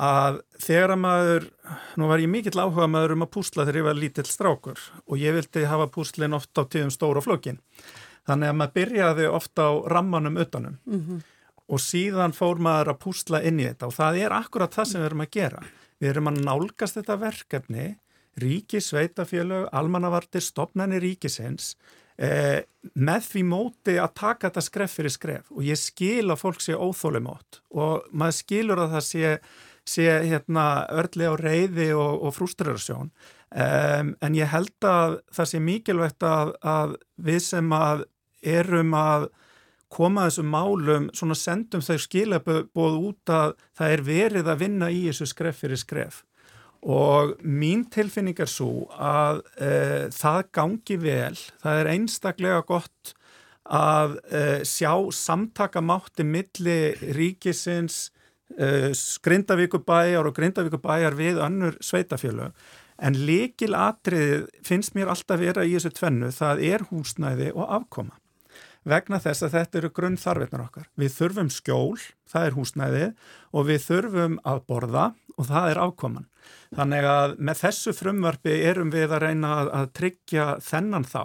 [0.00, 1.44] að þegar að maður,
[2.00, 5.20] nú var ég mikill áhuga maður um að púsla þegar ég var lítill strákur og
[5.20, 7.60] ég vildi hafa púslinn ofta á tíðum stóra flokkin.
[8.26, 11.22] Þannig að maður byrjaði ofta á rammanum utanum mm -hmm.
[11.68, 15.00] og síðan fór maður að púsla inn í þetta og það er akkurat það sem
[15.00, 15.62] við erum að gera.
[16.00, 17.86] Við erum að nálgast þetta verkefni
[18.40, 21.74] ríki, sveitafélög, almannavartir, stopnarnir ríkisins
[22.18, 25.52] eh, með því móti að taka þetta skref fyrir skref.
[25.54, 29.36] Og ég skil að fólk sé óþólumót og maður skilur að það sé,
[29.94, 35.62] sé hérna, örli á reyði og, og frústrarasjón um, en ég held að það sé
[35.62, 38.04] mikilvægt að, að við sem að
[38.44, 39.30] erum að
[39.94, 45.04] koma þessum málum, svona sendum þau skilabóð út að það er verið að vinna í
[45.06, 46.24] þessu skref fyrir skref
[46.84, 49.70] og mín tilfinning er svo að e,
[50.12, 53.14] það gangi vel, það er einstaklega gott
[53.64, 56.78] að e, sjá samtakamátti milli
[57.16, 58.10] ríkisins,
[58.52, 58.92] e,
[59.24, 62.52] Grindavíkubæjar og Grindavíkubæjar við önnur sveitafjölu
[63.02, 68.18] en likil atrið finnst mér alltaf vera í þessu tvennu, það er húsnæði og afkoma.
[68.84, 70.88] Vegna þess að þetta eru grunnþarfinnar okkar.
[71.00, 73.06] Við þurfum skjól, það er húsnæði
[73.56, 75.06] og við þurfum að borða
[75.38, 76.28] og það er afkoman.
[76.74, 81.22] Þannig að með þessu frumvarfi erum við að reyna að, tryggja þennan þá.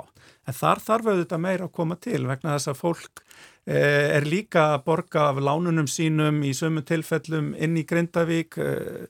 [0.48, 3.24] En þar þarf auðvitað meira að koma til vegna þess að fólk
[3.66, 9.10] eh, er líka að borga af lánunum sínum í sömu tilfellum inn í Grindavík eh,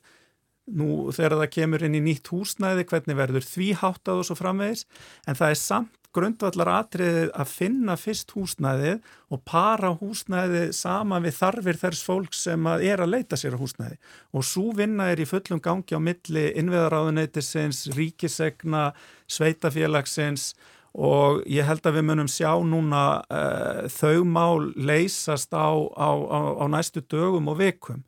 [0.76, 4.86] nú þegar það kemur inn í nýtt húsnæði, hvernig verður því háttað og svo framvegis,
[5.26, 11.36] en það er samt grundvallar atriðið að finna fyrst húsnæðið og para húsnæðið sama við
[11.38, 13.98] þarfir þess fólk sem að er að leita sér á húsnæði
[14.34, 18.90] og svo vinna er í fullum gangi á milli innviðaráðuneytisins, ríkisegna,
[19.30, 20.50] sveitafélagsins
[20.98, 26.40] og ég held að við munum sjá núna uh, þau mál leysast á, á, á,
[26.58, 28.02] á næstu dögum og vikum.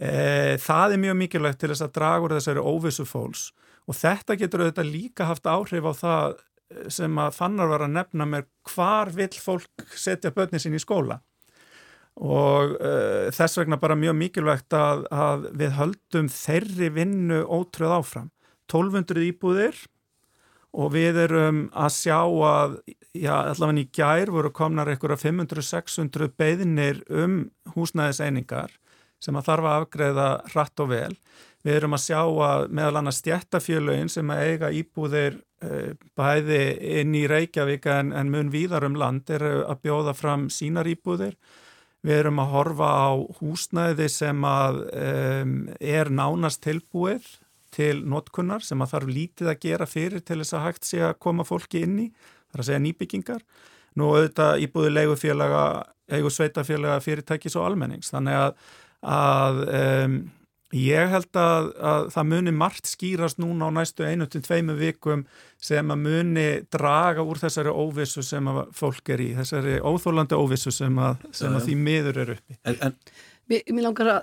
[0.00, 3.50] Uh, það er mjög mikilvægt til þess að draga úr þessari óvissu fólks.
[3.84, 6.38] Og þetta getur auðvitað líka haft áhrif á það
[6.92, 11.18] sem að fannar var að nefna mér hvar vill fólk setja börnin sín í skóla.
[12.20, 18.30] Og uh, þess vegna bara mjög mikilvægt að, að við höldum þeirri vinnu ótröð áfram.
[18.70, 19.78] 1200 íbúðir
[20.70, 22.76] og við erum að sjá að
[23.18, 27.42] já, allavega í gær voru komnar einhverja 500-600 beðinir um
[27.74, 28.76] húsnæðiseiningar
[29.20, 31.14] sem að þarf að afgreða hratt og vel
[31.60, 35.34] Við erum að sjá að meðal annars stjættafjölögin sem að eiga íbúðir
[35.66, 36.60] uh, bæði
[37.02, 41.36] inn í Reykjavík en, en mun víðar um land er að bjóða fram sínar íbúðir.
[42.00, 43.10] Við erum að horfa á
[43.42, 45.54] húsnæði sem að um,
[45.84, 47.28] er nánast tilbúið
[47.76, 51.18] til notkunnar sem að þarf lítið að gera fyrir til þess að hægt sé að
[51.20, 52.10] koma fólki inn í,
[52.48, 53.44] þar að segja nýbyggingar.
[54.00, 55.64] Nú auðvitað íbúði leigufélaga,
[56.08, 58.14] eigu sveitafélaga fyrirtækis og almennings.
[58.14, 58.72] Þannig að,
[59.06, 60.20] að um,
[60.70, 65.24] Ég held að, að það muni margt skýrast núna á næstu einu til tveimu vikum
[65.58, 70.70] sem að muni draga úr þessari óvissu sem að fólk er í, þessari óþólandi óvissu
[70.74, 72.58] sem að, sem að því miður eru uppi.
[72.62, 72.94] En, en...
[73.50, 74.20] Mér, mér langar að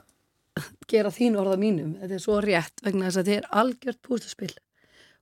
[0.88, 4.56] gera þín orða mínum, þetta er svo rétt vegna þess að þetta er algjört pústaspill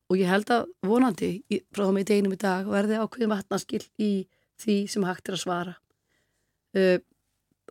[0.06, 1.32] og ég held að vonandi
[1.74, 4.12] frá þá með deginum í dag verði ákveðin vatnaskill í
[4.62, 5.78] því sem hægt er að svara.
[6.78, 7.00] Uh,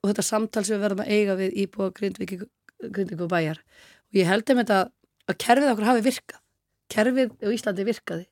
[0.05, 3.61] og þetta samtal sem við verðum að eiga við íbúa Grindvík og bæjar.
[4.13, 4.81] Og ég held um þetta
[5.25, 6.41] að kerfið okkur hafi virkað.
[6.93, 8.27] Kerfið á Íslandi virkaði.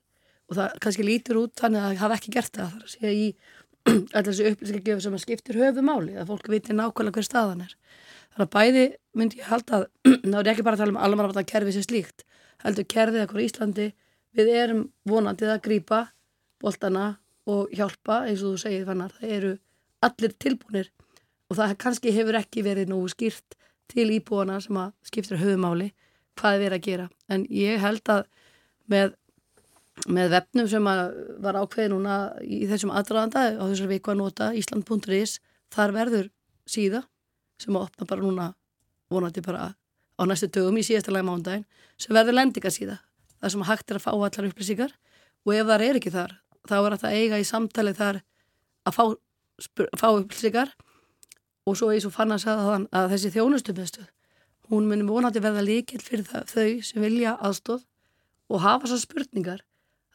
[0.51, 2.75] Og það kannski lítur út þannig að það hafi ekki gert það.
[2.75, 3.25] Þar að segja í
[4.13, 7.73] alltaf þessu upplýsingagjöfu sem að skiptir höfumáli að fólk viti nákvæmlega hver staðan er.
[8.35, 8.85] Þannig að bæði
[9.17, 9.87] myndi ég halda að
[10.31, 12.23] þá er ekki bara að tala um almanna kerfið sem slíkt
[12.63, 13.89] heldur kerfið okkur í Íslandi.
[14.37, 15.99] Við erum vonandið að grýpa
[16.63, 17.17] boltana
[17.49, 19.51] og hjálpa eins og þú segir fannar, það eru
[20.03, 20.91] allir tilbúinir
[21.53, 23.57] og það kannski hefur ekki verið nógu skýrt
[23.91, 25.91] til íbúana sem að skiptir höfumáli
[26.39, 27.09] hvað er verið að gera.
[27.29, 28.23] En ég held að
[28.89, 29.13] með,
[30.09, 30.89] með vefnum sem
[31.45, 35.37] var ákveði núna í þessum aðdraðanda á þessar viku að nota Ísland.is
[35.73, 36.31] þar verður
[36.65, 37.03] síða
[37.61, 38.47] sem að opna bara núna
[39.13, 39.67] vonandi bara
[40.17, 41.67] á næstu dögum í síðasta lagi mándagin
[42.01, 42.97] sem verður lendingarsíða
[43.37, 44.97] þar sem hægt er að fá allar upplýsingar.
[45.45, 46.33] Og ef það er ekki þar
[46.65, 48.23] þá er það eiga í samtali þar
[48.87, 49.03] að fá,
[49.99, 50.73] fá upplýsingar
[51.63, 54.11] og svo eins og fann að sagða þann að þessi þjónustumiðstöð
[54.71, 57.83] hún munum vonandi verða líkil fyrir það, þau sem vilja aðstóð
[58.49, 59.63] og hafa þessar spurningar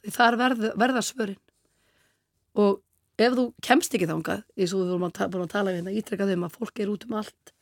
[0.02, 1.40] því þar verða, verða svörin.
[2.58, 2.80] Og
[3.18, 6.34] ef þú kemst ekki þángað eins og við vorum að, að tala við hérna ítrekkað
[6.34, 7.52] um að fólk er út um allt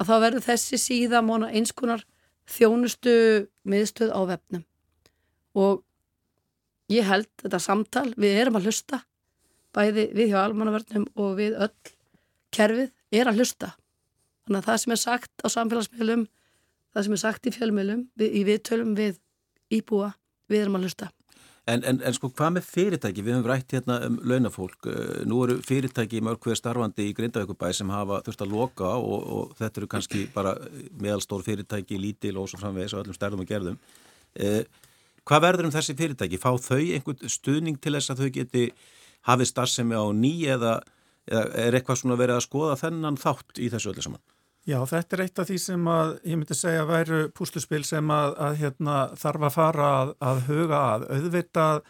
[0.00, 2.04] að þá verður þessi síða móna einskonar
[2.50, 3.14] þjónustu
[3.68, 4.64] miðstöð á vefnum.
[5.58, 5.82] Og
[6.90, 9.02] ég held þetta samtal, við erum að hlusta
[9.74, 11.92] bæði við hjá almannavörnum og við öll
[12.54, 13.74] kerfið er að hlusta.
[14.46, 16.26] Þannig að það sem er sagt á samfélagsmiðlum,
[16.94, 19.18] það sem er sagt í fjölmiðlum, við, í viðtölum við
[19.70, 20.12] íbúa,
[20.50, 21.10] við erum að hlusta.
[21.70, 23.22] En, en, en sko hvað með fyrirtæki?
[23.22, 24.86] Við höfum rætt hérna um launafólk.
[24.90, 29.26] Eh, nú eru fyrirtæki mörg hver starfandi í Grindavíkubæ sem hafa þurft að loka og,
[29.36, 30.54] og þetta eru kannski bara
[30.98, 33.76] meðalstór fyrirtæki, lítil og svo framvegis og öllum stærðum og gerðum.
[34.34, 34.64] Eh,
[35.28, 36.40] hvað verður um þessi fyrirtæki?
[36.40, 38.64] Fá þau einhvern stuðning til þess að þau geti
[39.28, 40.78] hafið starfsemi á ný eða
[41.30, 44.22] eða er eitthvað svona verið að skoða þennan þátt í þessu öllu saman?
[44.68, 48.34] Já, þetta er eitt af því sem að ég myndi segja væru púsluspil sem að,
[48.44, 51.06] að hérna, þarf að fara að, að huga að.
[51.16, 51.80] Auðvitað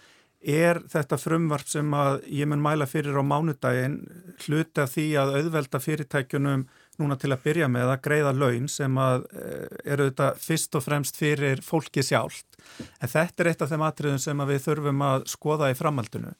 [0.40, 3.98] er þetta frumvarp sem að ég mun mæla fyrir á mánudaginn
[4.46, 6.64] hluti af því að auðvelda fyrirtækjunum
[7.00, 10.84] núna til að byrja með að greiða laun sem að eh, eru þetta fyrst og
[10.84, 12.46] fremst fyrir fólki sjálft.
[13.00, 16.32] En þetta er eitt af þeim atriðum sem við þurfum að skoða í framhaldinu.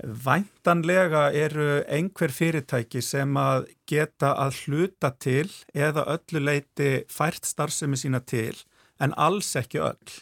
[0.00, 7.98] Væntanlega eru einhver fyrirtæki sem að geta að hluta til eða öllu leiti fært starfsemi
[8.00, 8.56] sína til
[9.00, 10.14] en alls ekki öll.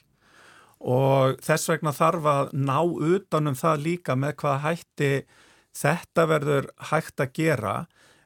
[0.79, 5.13] Og þess vegna þarf að ná utanum það líka með hvað hætti
[5.79, 7.75] þetta verður hægt að gera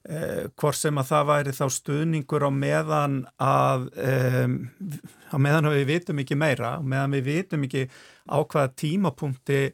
[0.09, 4.49] eh, hvort sem að það væri þá stuðningur á meðan að eh,
[5.33, 7.88] á meðan við vitum ekki meira, á meðan við vitum ekki
[8.29, 9.65] á hvaða tímapunkti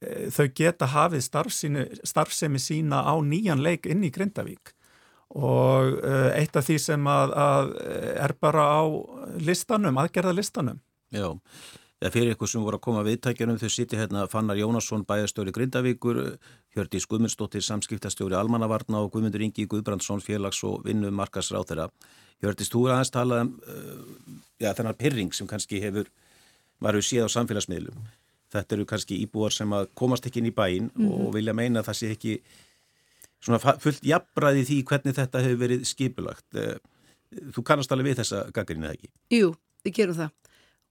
[0.00, 1.26] þau geta hafið
[2.08, 4.72] starfsemi sína á nýjan leik inn í Grindavík
[5.36, 7.74] og eh, eitt af því sem að, að
[8.18, 8.82] er bara á
[9.38, 10.80] listanum, aðgerðalistanum.
[11.14, 11.28] Já,
[12.00, 16.22] það fyrir ykkur sem voru að koma viðtækjunum, þau sýti hérna Fannar Jónasson, bæjarstjóri Grindavíkur,
[16.74, 21.88] Hjördi Guðmundsdóttir, samskiptastjóri Almannavarna og Guðmundur Ingi Guðbrandsson, félags og vinnu markasráð þeirra.
[22.42, 26.10] Hjördi, þú er aðeins talað um uh, ja, þennar pyrring sem kannski hefur
[26.80, 28.08] varu síð á samfélagsmiðlum
[28.50, 31.26] þetta eru kannski íbúar sem að komast ekki inn í bæin mm -hmm.
[31.26, 32.34] og vilja meina að það sé ekki
[33.40, 36.76] svona fullt jafnbræði því hvernig þetta hefur verið skipulagt eh,
[37.54, 39.10] þú kannast alveg við þessa gaggarinn eða ekki?
[39.32, 40.30] Jú, við gerum það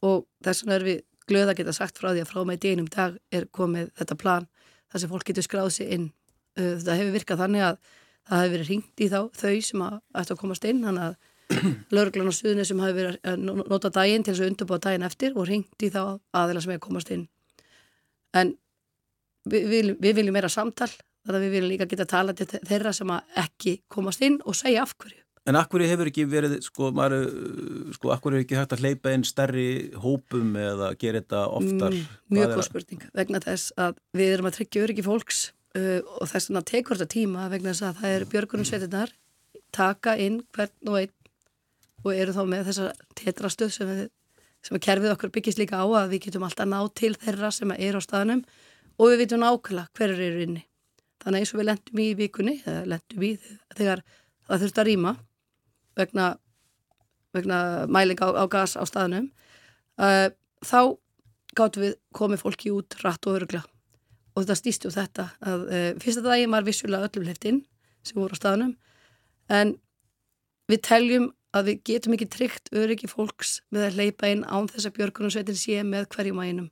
[0.10, 2.90] og þess vegna er við glöða að geta sagt frá því að frá með deinum
[2.90, 4.48] dag er komið þetta plan
[4.90, 6.12] þar sem fólk getur skráð sér inn
[6.58, 7.82] eh, það hefur virkað þannig að
[8.30, 11.18] það hefur verið ringt í þá þau sem að ættu að komast inn þannig að
[11.96, 15.38] lauruglan á suðunni sem hafi verið að nota daginn til þess að undurbúa daginn eftir
[15.38, 17.26] og ringt í þá aðeila sem hefur komast inn
[18.38, 18.54] en
[19.50, 22.94] við, við, við viljum meira samtal þannig að við viljum líka geta tala til þeirra
[22.96, 27.24] sem ekki komast inn og segja af hverju En hverju hefur ekki verið, sko, maður,
[27.96, 31.96] sko, hverju hefur ekki hægt að hleypa einn stærri hópum eða gera þetta oftar?
[31.96, 35.40] Mm, mjög góð spurning, vegna þess að við erum að tryggja öryggi fólks
[35.80, 39.16] uh, og þess að tekur þetta tíma vegna þess að það er björgunum sveitinar
[39.76, 41.16] taka inn hvern og einn
[42.04, 44.06] og eru þá með þessa tetrastöð sem við
[44.66, 47.72] sem að kerfið okkur byggist líka á að við getum alltaf ná til þeirra sem
[47.76, 48.44] er á staðnum
[49.00, 50.64] og við vitum nákvæmlega hverjur eru inni.
[51.24, 53.32] Þannig eins og við lendum í vikunni, eða lendum í
[53.76, 54.04] þegar
[54.48, 55.16] það þurft að rýma
[56.00, 56.28] vegna,
[57.36, 57.60] vegna
[57.92, 59.32] mæling á, á gas á staðnum,
[60.00, 60.28] uh,
[60.64, 60.96] þá
[61.58, 63.64] gáttum við komið fólki út rætt og örugla
[64.36, 67.60] og þetta stýsti úr þetta að uh, fyrsta daginn var vissulega öllum hliftinn
[68.06, 68.76] sem voru á staðnum
[69.52, 69.76] en
[70.70, 74.90] við teljum að við getum ekki tryggt öryggi fólks með að leipa inn án þess
[74.90, 76.70] að björgunarsveitin sé með hverjum einum.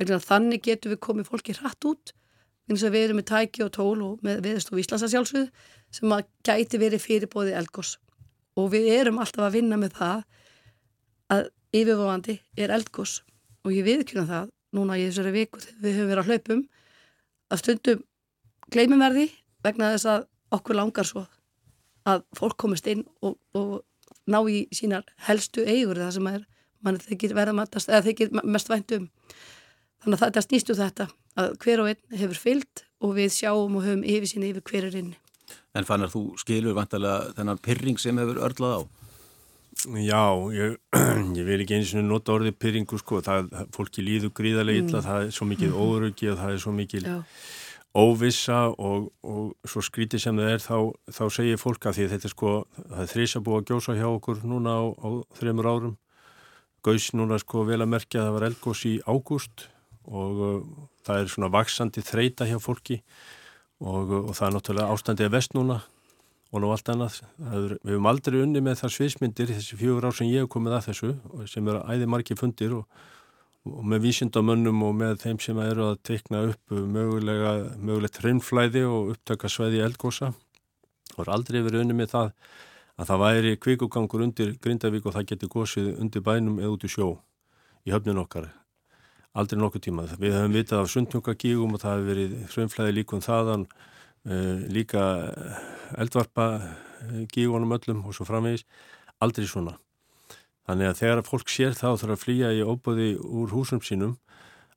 [0.00, 2.14] Þannig getum við komið fólki hratt út
[2.70, 6.14] eins og við erum með tæki og tól og með viðstof Íslands að sjálfsögðu sem
[6.16, 7.98] að gæti verið fyrirbóði eldgós
[8.58, 10.24] og við erum alltaf að vinna með það
[11.34, 13.18] að yfirvofandi er eldgós
[13.64, 16.62] og ég viðkynna það núna í þessari viku þegar við höfum verið að hlaupum
[17.52, 18.04] að stundum
[18.72, 19.26] gleymum verði
[19.64, 21.24] vegna þess að okkur langar svo
[22.08, 23.82] að fólk komist inn og, og
[24.30, 26.46] ná í sínar helstu eigur það sem er,
[26.84, 29.10] mann þykir verða matast eða þykir mest vænt um
[30.04, 31.08] þannig að þetta snýstu þetta
[31.40, 35.16] að hver og einn hefur fyllt og við sjáum og höfum yfir hver er inni.
[35.74, 38.80] En fannar þú skilur vantarlega þennan pyrring sem hefur örlað á?
[39.98, 40.76] Já, ég,
[41.38, 45.06] ég vil ekki eins og nota orðið pyrringu sko, það, fólki líður gríðarlega illa, mm.
[45.08, 45.80] það er svo mikið mm.
[45.82, 47.16] óöruggi og það er svo mikið Já.
[47.94, 50.78] Óvissa og, og svo skrítið sem það er þá,
[51.14, 53.94] þá segir fólk að því að þetta er sko, það er þrýsa búið að gjósa
[53.98, 55.94] hjá okkur núna á, á þreymur árum,
[56.84, 59.68] gauðs núna sko vel að merkja að það var elgós í ágúst
[60.04, 60.60] og uh,
[61.06, 62.98] það er svona vaksandi þreita hjá fólki
[63.80, 65.80] og, og það er náttúrulega ástandið vest núna
[66.54, 67.16] og nú allt annað.
[67.50, 70.76] Er, við hefum aldrei unni með þar sviðsmyndir þessi fjögur ár sem ég hef komið
[70.76, 71.14] að þessu
[71.50, 72.84] sem eru æði margi fundir og,
[73.68, 79.14] og með vísindamönnum og með þeim sem eru að teikna upp mögulega, mögulegt hreimflæði og
[79.14, 80.32] upptöka sveiði eldgósa
[81.14, 82.34] og er aldrei verið unni með það
[82.94, 86.92] að það væri kvikugangur undir Grindavík og það geti gósið undir bænum eða út í
[86.92, 87.08] sjó
[87.84, 88.52] í höfnin okkar
[89.34, 90.06] aldrei nokkuð tíma.
[90.18, 93.64] Við höfum vitað af sundtungagígum og það hefur verið hrönnflæði líkum þaðan,
[94.30, 95.06] uh, líka
[95.98, 98.66] eldvarpa uh, gígunum öllum og svo framvegis,
[99.24, 99.74] aldrei svona.
[100.64, 104.14] Þannig að þegar fólk sér þá þarf að flýja í óbúði úr húsum sínum,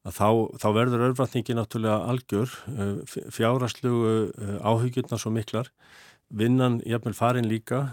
[0.08, 0.28] að þá,
[0.62, 4.12] þá verður örvatningi náttúrulega algjör, uh, fjárastlugu
[4.64, 5.72] áhuggjurna svo miklar,
[6.28, 7.86] vinnan jafnvel farin líka,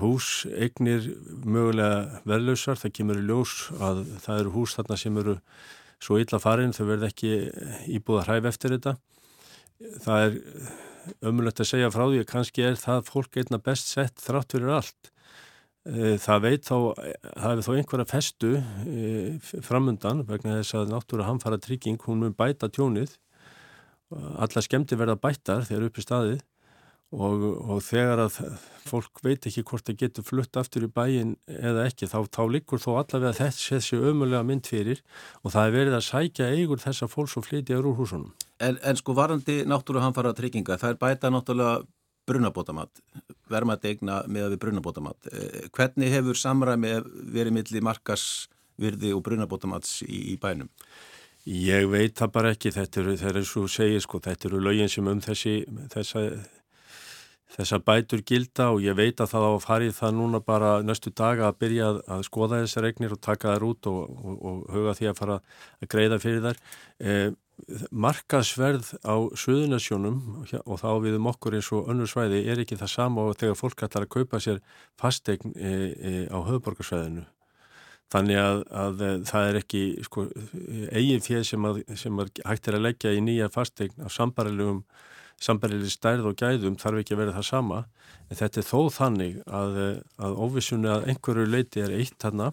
[0.00, 1.06] hús eignir
[1.44, 5.36] mögulega verðlausar, það kemur í ljós að það eru hús þarna sem eru
[6.00, 7.32] svo illa farin, þau verð ekki
[7.96, 8.96] íbúða hræf eftir þetta.
[10.04, 10.36] Það er
[11.30, 14.74] ömulegt að segja frá því að kannski er það fólk einna best sett þrátt fyrir
[14.76, 15.10] allt
[16.22, 19.08] það veit þá það er þó einhverja festu e,
[19.66, 23.16] framundan vegna þess að náttúru hamfara trygging, hún mun bæta tjónið
[24.10, 26.40] alla skemmti verða bættar þegar uppi staðið
[27.10, 28.38] og, og þegar að
[28.86, 32.82] fólk veit ekki hvort það getur flutt aftur í bæin eða ekki þá, þá likur
[32.82, 35.02] þó allavega þess þessi ömulega mynd fyrir
[35.42, 38.30] og það er verið að sækja eigur þessa fólks og flytja úr húsunum.
[38.62, 41.82] En, en sko varandi náttúru hanfara trygginga, það er bæta náttúrulega
[42.30, 43.02] brunabótamatt,
[43.50, 45.30] vermaði eigna með við brunabótamatt.
[45.32, 46.96] Eh, hvernig hefur samræmi
[47.34, 50.70] verið milli markasvirði og brunabótamats í, í bænum?
[51.50, 54.64] Ég veit það bara ekki, þetta eru, það er eins og segið sko, þetta eru
[54.64, 55.54] lögin sem um þessi,
[55.92, 56.24] þessa
[57.56, 61.12] þessar bætur gilda og ég veit að það á að farið það núna bara næstu
[61.16, 64.60] daga að byrja að, að skoða þessar regnir og taka þær út og, og, og
[64.74, 66.60] huga því að fara að greiða fyrir þær.
[67.00, 67.28] Eh,
[67.90, 70.16] markasverð á söðunasjónum
[70.64, 73.60] og þá við um okkur eins og önnur svæði er ekki það sama og þegar
[73.60, 74.62] fólk ætlar að kaupa sér
[75.00, 77.26] fastegn eh, eh, á höfuborgarsvæðinu.
[78.10, 80.26] Þannig að, að það er ekki sko,
[80.90, 84.82] eigin fér sem, sem hægt er að leggja í nýja fastegn á sambarilegum
[85.40, 87.84] sambarileg stærð og gæðum þarf ekki að vera það sama
[88.28, 89.78] en þetta er þó þannig að,
[90.20, 92.50] að óvissunni að einhverju leiti er eitt þarna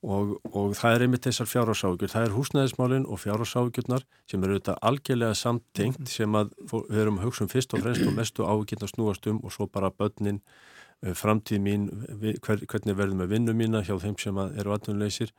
[0.00, 4.82] og, og það er einmitt þessar fjárháságjur það er húsnæðismálinn og fjárháságjurnar sem eru auðvitað
[4.90, 8.88] algjörlega samtengt sem að við erum að hugsa um fyrst og fremst og mestu ágjurna
[8.90, 10.40] snúast um og svo bara börnin
[11.00, 11.86] Eh, framtíð mín,
[12.44, 15.30] hver, hvernig verðum við vinnu mína hjá þeim sem eru atvinnuleysir,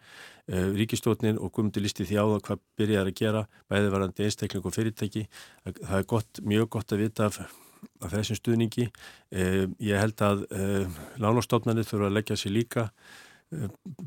[0.50, 4.66] eh, ríkistofnin og guðmundi listi því á það hvað byrjar að gera, bæði varandi einstakling
[4.66, 5.28] og fyrirtæki.
[5.70, 7.38] Það er gott, mjög gott að vita af,
[8.02, 8.88] af þessum stuðningi.
[9.32, 10.48] Eh, ég held að
[11.22, 12.90] lánastofnarnir þurfa að leggja sér líka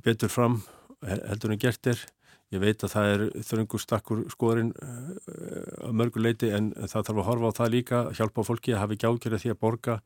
[0.05, 0.61] betur fram
[1.05, 2.05] heldur en gert er.
[2.53, 7.51] Ég veit að það er þröngur stakkur skoðurinn að mörguleiti en það þarf að horfa
[7.51, 9.97] á það líka, hjálpa fólki að hafa ekki ágjörði því að borga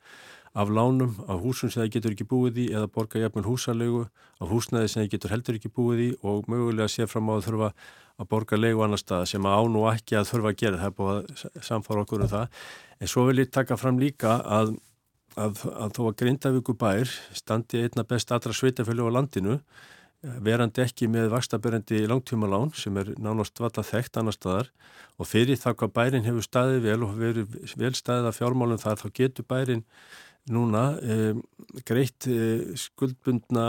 [0.58, 4.04] af lánum, af húsum sem það getur ekki búið í eða borga jafnvel húsalegu,
[4.40, 7.44] af húsnæði sem það getur heldur ekki búið í og mögulega sé fram á að
[7.50, 7.70] þurfa
[8.18, 10.88] að borga legu annar stað sem að án og ekki að þurfa að gera, það
[10.88, 12.62] er búið að samfara okkur um það.
[12.98, 14.72] En svo vil ég taka fram líka að,
[15.38, 19.58] að, að þó að Grindavíku bær standi einna best allra sveitafjölu á landinu,
[20.42, 24.70] verandi ekki með vakstabörendi langtímalán sem er nánast valla þekkt annar staðar
[25.14, 28.98] og fyrir það hvað bærin hefur staðið vel og verið vel staðið af fjármálum þar
[28.98, 29.84] þá getur bærin
[30.50, 31.38] núna eh,
[31.86, 33.68] greitt eh, skuldbundna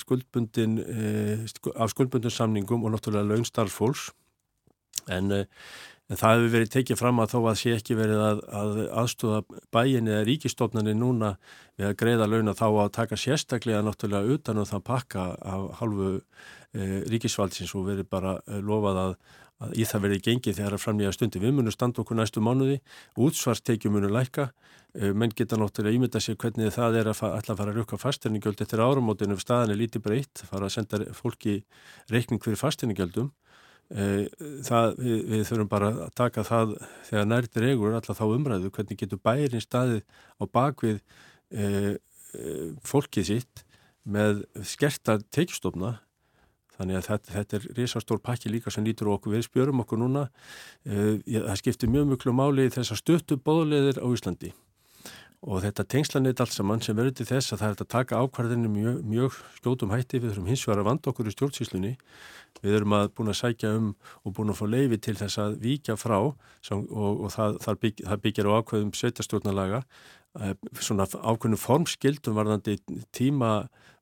[0.00, 1.44] skuldbundin eh,
[1.76, 4.10] af skuldbundin samningum og náttúrulega launstarfólks
[5.10, 5.44] en,
[6.10, 9.42] en það hefur verið tekið fram að þó að sé ekki verið að, að aðstúða
[9.70, 11.34] bæin eða ríkistofnarnir núna
[11.78, 15.68] við að greiða launa þá að taka sérstaklega náttúrulega utan og um það pakka af
[15.80, 16.16] halvu
[17.10, 19.14] ríkisvaldsins og verið bara lofað að
[19.60, 21.40] að í það verði gengið þegar að framlega stundi.
[21.42, 22.78] Við munum standa okkur næstu mánuði,
[23.20, 24.50] útsvarstekjum munum læka,
[24.94, 28.60] eh, menn geta náttúrulega ímynda sér hvernig það er að alltaf fara að rukka fasteiningjöld
[28.60, 31.62] eftir áramótinu ef staðan er lítið breytt, fara að senda fólki
[32.08, 33.32] reikning fyrir fasteiningjöldum.
[33.90, 34.26] Eh,
[34.62, 36.76] það, við, við þurfum bara að taka það
[37.08, 40.04] þegar nærtir eigur alltaf þá umræðu hvernig getur bærin staðið
[40.38, 41.00] á bakvið
[41.50, 42.52] e, e,
[42.86, 43.64] fólkið sitt
[44.06, 45.96] með skerta teikstofna
[46.80, 50.22] Þannig að þetta, þetta er risastór pakki líka sem lítur okkur við spjörum okkur núna.
[50.88, 54.54] Uh, það skiptir mjög mjög máli í þessa stöttu bóðleðir á Íslandi
[55.40, 58.70] og þetta tengslanit allt saman sem verður til þess að það er að taka ákvarðinu
[58.72, 60.20] mjög, mjög skjótum hætti.
[60.20, 61.92] Við þurfum hins vegar að vanda okkur í stjórnsýslunni.
[62.60, 63.86] Við erum að búin að sækja um
[64.20, 66.18] og búin að fá leifi til þess að víkja frá
[66.60, 69.80] sem, og, og það, það, bygg, það byggjar á ákveðum sveitastjórnalaga
[70.40, 72.76] eh, svona ákveðinu formskildum varðandi
[73.16, 73.54] tíma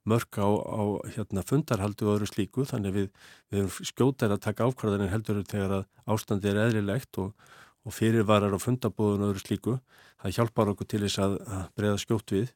[0.09, 0.83] mörg á, á
[1.15, 2.67] hérna, fundarhaldu og öðru slíku.
[2.67, 3.09] Þannig við,
[3.53, 7.55] við erum skjótar að taka ákvarðanir heldur þegar að ástandi er eðlilegt og
[7.87, 9.75] og fyrirvarar á fundabóðun og öðru slíku.
[10.19, 12.55] Það hjálpar okkur til þess að, að breyða skjótt við.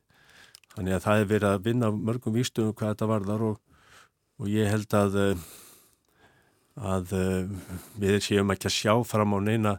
[0.72, 3.58] Þannig að það er verið að vinna mörgum výstum hvað þetta varðar og,
[4.40, 5.44] og ég held að, eh,
[6.92, 7.52] að eh,
[8.00, 9.74] við séum ekki að sjá fram á neina,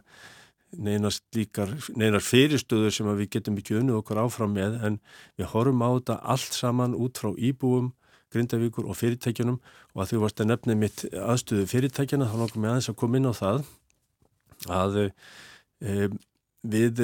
[0.74, 5.02] neina slíkar, neinar fyrirstöður sem við getum ekki unnið okkur áfram með en
[5.38, 7.92] við horfum á þetta allt saman út frá íbúum
[8.34, 9.60] Grindavíkur og fyrirtækjunum
[9.94, 13.20] og að þú varst að nefna mitt aðstöðu fyrirtækjana þá langar mér aðeins að koma
[13.20, 13.60] inn á það
[14.70, 16.08] að e,
[16.64, 17.00] við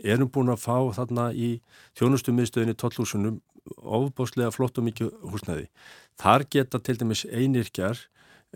[0.00, 1.58] erum búin að fá þarna í
[1.98, 3.40] þjónustumiðstöðinni tollhúsunum
[3.76, 5.66] ofbáslega flott og mikið húsnæði.
[6.20, 7.98] Þar geta til dæmis einirkjar,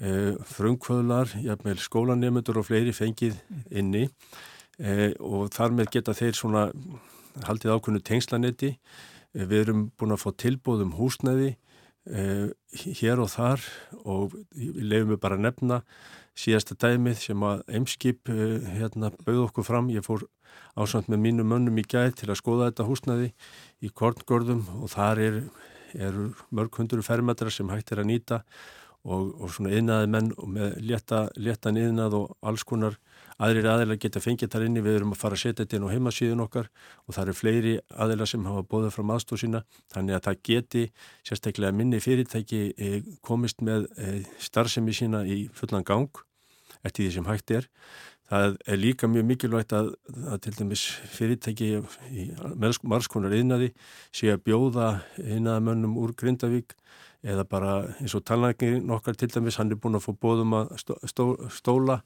[0.01, 1.35] e, frumkvöðlar,
[1.79, 3.37] skólanemundur og fleiri fengið
[3.71, 4.09] inni
[4.79, 6.71] e, og þar með geta þeir svona
[7.45, 8.75] haldið ákveðnu tengslanetti.
[9.35, 11.64] Við erum búin að fá tilbúðum húsnæði e,
[12.05, 13.63] hér og þar
[14.05, 15.81] og lefum við bara að nefna
[16.37, 19.91] síðasta dæmið sem að Emskip eh, hérna bauð okkur fram.
[19.95, 20.27] Ég fór
[20.77, 23.31] ásand með mínu mönnum í gæð til að skoða þetta húsnaði
[23.81, 25.45] í korngörðum og þar eru
[25.95, 26.17] er
[26.51, 28.41] mörg hundru fermetrar sem hægt er að nýta
[29.05, 32.99] og, og svona yðnaði menn og með leta, letan yðnað og alls konar
[33.43, 35.95] aðrir aðeila geta fengið þar inni, við erum að fara að setja þetta inn á
[35.95, 36.71] heimasíðun okkar
[37.05, 39.65] og það eru fleiri aðeila sem hafa bóðið fram aðstóð sína
[39.95, 40.85] þannig að það geti
[41.27, 46.25] sérstaklega minni fyrirtæki eh, komist með eh, starfsemi sína í fullan gang
[46.85, 47.71] eftir því sem hægt er.
[48.25, 49.91] Það er líka mjög mikilvægt að,
[50.33, 51.67] að til dæmis fyrirtæki
[52.09, 52.29] í
[52.89, 53.75] margskonar yðnaði
[54.17, 54.89] sé að bjóða
[55.21, 56.73] yðnaðamönnum úr Grindavík
[57.25, 60.73] eða bara eins og talnæknir nokkar til dæmis, hann er búin að få bóðum að
[61.09, 62.01] stó, stóla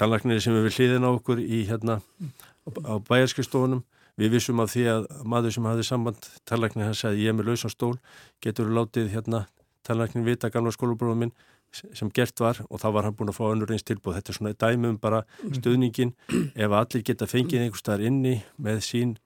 [0.00, 2.00] tannlæknir sem við hliðin á okkur í hérna
[2.84, 3.84] á bæjarskristofunum
[4.20, 7.50] við vissum af því að maður sem hafði samband tannlæknir hann sagði ég er með
[7.50, 7.96] lausan stól
[8.44, 9.44] getur látið hérna
[9.84, 11.34] tannlæknir vita gamla skólabróðum minn
[11.74, 12.60] sem gert var?
[12.70, 15.24] Og þá var hann búin að fá önnur eins tilbúð þetta er svona dæmum bara
[15.42, 16.14] stöðningin
[16.54, 19.16] ef allir geta fengið einhver staðar inni með sín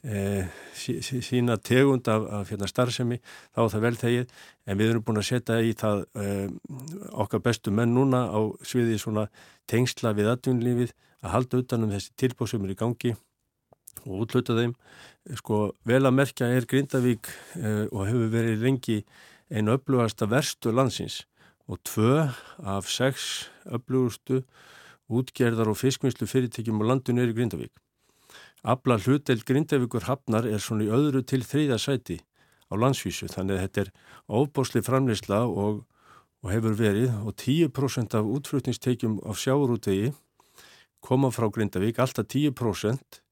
[0.00, 3.18] E, sí, sína tegund af, af hérna, starfsemi
[3.52, 4.30] þá er það vel þegið.
[4.66, 6.28] En við erum búin að setja í það e,
[7.12, 9.26] okkar bestu menn núna á sviði svona
[9.68, 13.12] tengsla við atvinnlífið að halda utanum þessi tilbúð sem er í gangi
[14.06, 14.72] og útluta þeim.
[15.36, 17.28] Sko vel að merkja er Grindavík
[17.60, 19.02] e, og hefur verið lengi
[19.52, 21.26] einu öflugasta verstu landsins.
[21.68, 22.24] Og tvö
[22.64, 24.40] af sex öflugustu
[25.12, 27.74] útgerðar og fiskvinnslu fyrirtekjum á landinu er í Grindavík
[28.62, 32.18] Abla hluteld Grindavíkur hafnar er svona í öðru til þriðja sæti
[32.68, 33.92] á landsvísu þannig að þetta er
[34.28, 35.86] óbásli framleysla og,
[36.44, 40.12] og hefur verið og 10% af útflutningsteikjum á sjáurútegi
[41.00, 43.22] koma frá Grindavík, alltaf 10%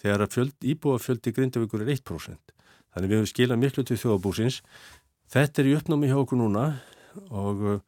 [0.00, 2.56] þegar að fjöld, íbúafjöldi Grindavíkur er 1%.
[2.94, 4.62] Þannig við hefum skilað miklu til þjóðabúsins.
[5.28, 6.66] Þetta er í uppnámi hjá okkur núna
[7.28, 7.80] og uh,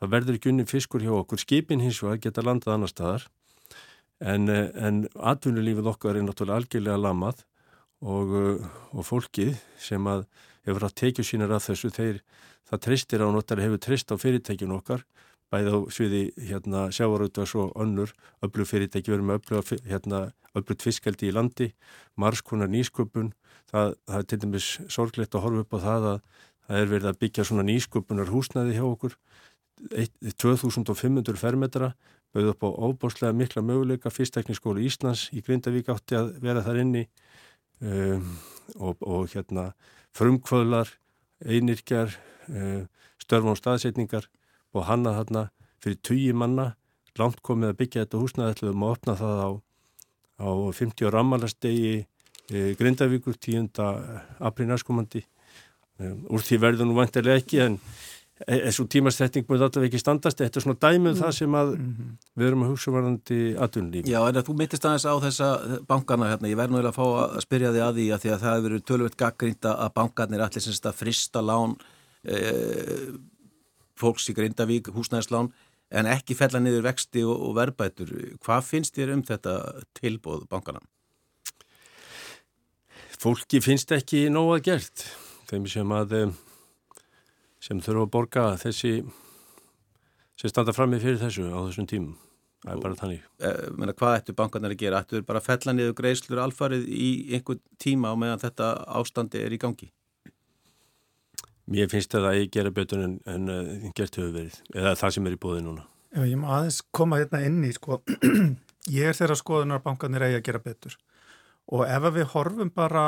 [0.00, 1.38] það verður ekki unni fiskur hjá okkur.
[1.38, 3.28] Skipin hins vegar geta landað annar staðar
[4.20, 7.44] en, eh, en atvinnulífið okkar er náttúrulega algjörlega lamað
[8.02, 10.26] og, eh, og fólkið sem að
[10.66, 12.20] hefur að tekið sínir af þessu þeir,
[12.70, 15.04] það treystir á notar hefur treyst á fyrirtækjun okkar
[15.52, 18.12] bæði á sviði hérna sjávarautas og önnur
[18.44, 19.12] öllu fyrirtæki.
[19.12, 20.20] Verður með öllu hérna,
[20.56, 21.70] öllut fiskaldi í landi
[22.20, 23.32] margskonar nýsköpun.
[23.68, 26.20] Það, það er til dæmis sorglegt að horfa upp á það að
[26.68, 29.16] það er verið að byggja svona nýsköpunar húsnaði hjá okkur.
[30.42, 31.92] 2500 fermetra
[32.34, 37.04] bauð upp á óbúslega mikla möguleika fyrstekniskólu Íslands í Grindavík átti að vera þar inni
[37.80, 38.34] um,
[38.76, 39.70] og, og hérna
[40.16, 40.90] frumkvöðlar,
[41.44, 42.12] einirkjar
[42.48, 42.84] um,
[43.22, 44.28] störfum og staðsetningar
[44.76, 45.48] og hanna þarna
[45.82, 46.72] fyrir tugi manna
[47.18, 49.50] langt komið að byggja þetta húsnað ætluðum að opna það á,
[50.38, 50.48] á
[50.78, 53.72] 50 rammalastegi e, Grindavíkur 10.
[54.38, 55.24] apríl næstkomandi
[55.98, 57.80] um, úr því verður nú vantilega ekki en
[58.46, 61.18] þessu tímastætting múið alltaf ekki standast þetta er svona dæmið mm.
[61.18, 62.10] það sem að mm -hmm.
[62.38, 65.48] við erum að hugsa varandi aðunlíf Já, en þú mittist aðeins á þessa
[65.88, 68.42] bankana hérna, ég verði náttúrulega að fá að spyrja þig að því að því að
[68.42, 71.76] það hefur verið tölvöld gaggrínt að bankarnir allir semst að frista lán
[72.24, 73.10] eh,
[73.98, 75.50] fólks í Grindavík, húsnæðislán
[75.90, 80.80] en ekki fella niður vexti og, og verbætur hvað finnst þér um þetta tilbóð bankana?
[83.18, 85.08] Fólki finnst ekki nóg að gert
[85.50, 86.36] þeim sem að
[87.62, 88.92] sem þurfa að borga þessi
[90.38, 92.16] sem standa fram með fyrir þessu á þessum tímum.
[92.62, 93.26] Það er bara þannig.
[93.38, 95.02] Eh, menna, hvað ættu bankarnir að gera?
[95.04, 99.54] Ættu bara að fella niður greiðslur alfarið í einhver tíma á meðan þetta ástandi er
[99.54, 99.90] í gangi?
[101.68, 105.14] Mér finnst það að ég gera betur en, en uh, gert hefur verið, eða það
[105.14, 105.84] sem er í bóði núna.
[106.16, 108.00] Já, ég má aðeins koma hérna inn í, sko,
[108.98, 110.96] ég er þeirra skoðunar að bankarnir eigi að gera betur
[111.68, 113.04] og ef við horfum bara,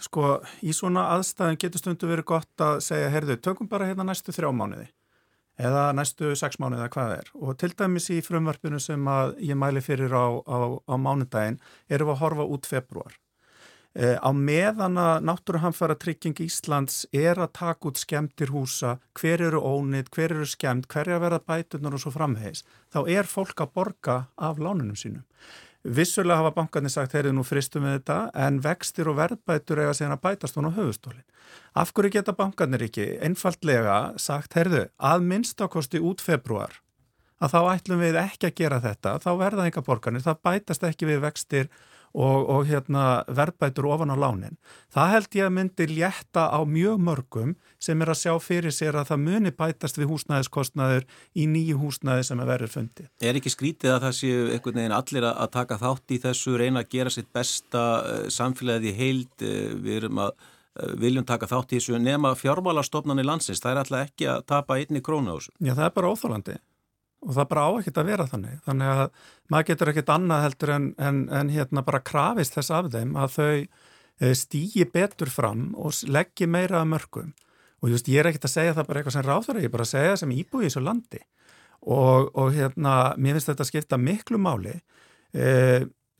[0.00, 4.34] sko, í svona aðstæðin getur stundu verið gott að segja, heyrðu, tökum bara hérna næstu
[4.34, 4.88] þrjá mánuði
[5.62, 9.10] eða næstu sex mánuði eða hvað er og til dæmis í frumvarpinu sem
[9.44, 11.60] ég mæli fyrir á, á, á mánudagin
[11.92, 13.18] erum við að horfa út februar
[13.92, 19.60] Eh, á meðan að náttúruhamfara trygging Íslands er að taka út skemmtir húsa, hver eru
[19.60, 23.60] ónið, hver eru skemmt, hver er að verða bætunar og svo framhegis, þá er fólk
[23.60, 25.26] að borga af lánunum sínum.
[25.82, 30.14] Vissulega hafa bankarnir sagt, heyrðu nú fristum við þetta, en vextir og verðbætur eiga síðan
[30.14, 31.24] að bætast hún á höfustólinn.
[31.74, 36.76] Af hverju geta bankarnir ekki einfaldlega sagt, heyrðu, að minnstakosti út februar,
[37.42, 41.10] að þá ætlum við ekki að gera þetta, þá verða enga borgarnir, það bætast ekki
[41.10, 41.72] við vextir
[42.12, 44.58] og, og hérna, verðbætur ofan á lánin.
[44.92, 48.98] Það held ég að myndi létta á mjög mörgum sem er að sjá fyrir sér
[49.00, 53.10] að það muni bætast við húsnæðiskostnaður í nýju húsnæði sem er verið fundið.
[53.24, 56.82] Er ekki skrítið að það séu einhvern veginn allir að taka þátt í þessu, reyna
[56.84, 61.48] að gera sitt besta uh, samfélagið í heild, uh, við erum að uh, viljum taka
[61.50, 65.32] þátt í þessu nema fjármálastofnan í landsins, það er alltaf ekki að tapa einni krónu
[65.32, 65.56] á þessu.
[65.58, 66.60] Já, það er bara óþólandi
[67.22, 68.58] og það bara á ekkert að vera þannig.
[68.66, 69.04] Þannig að
[69.52, 73.36] maður getur ekkert annað heldur en, en, en hérna bara krafist þess af þeim að
[73.36, 77.32] þau eh, stýji betur fram og leggji meira að mörgum
[77.82, 79.86] og just, ég er ekkert að segja það bara eitthvað sem ráður ég er bara
[79.86, 81.22] að segja sem íbúi í þessu landi.
[81.82, 84.76] Og, og hérna mér finnst þetta að skipta miklu máli.
[85.34, 85.46] E,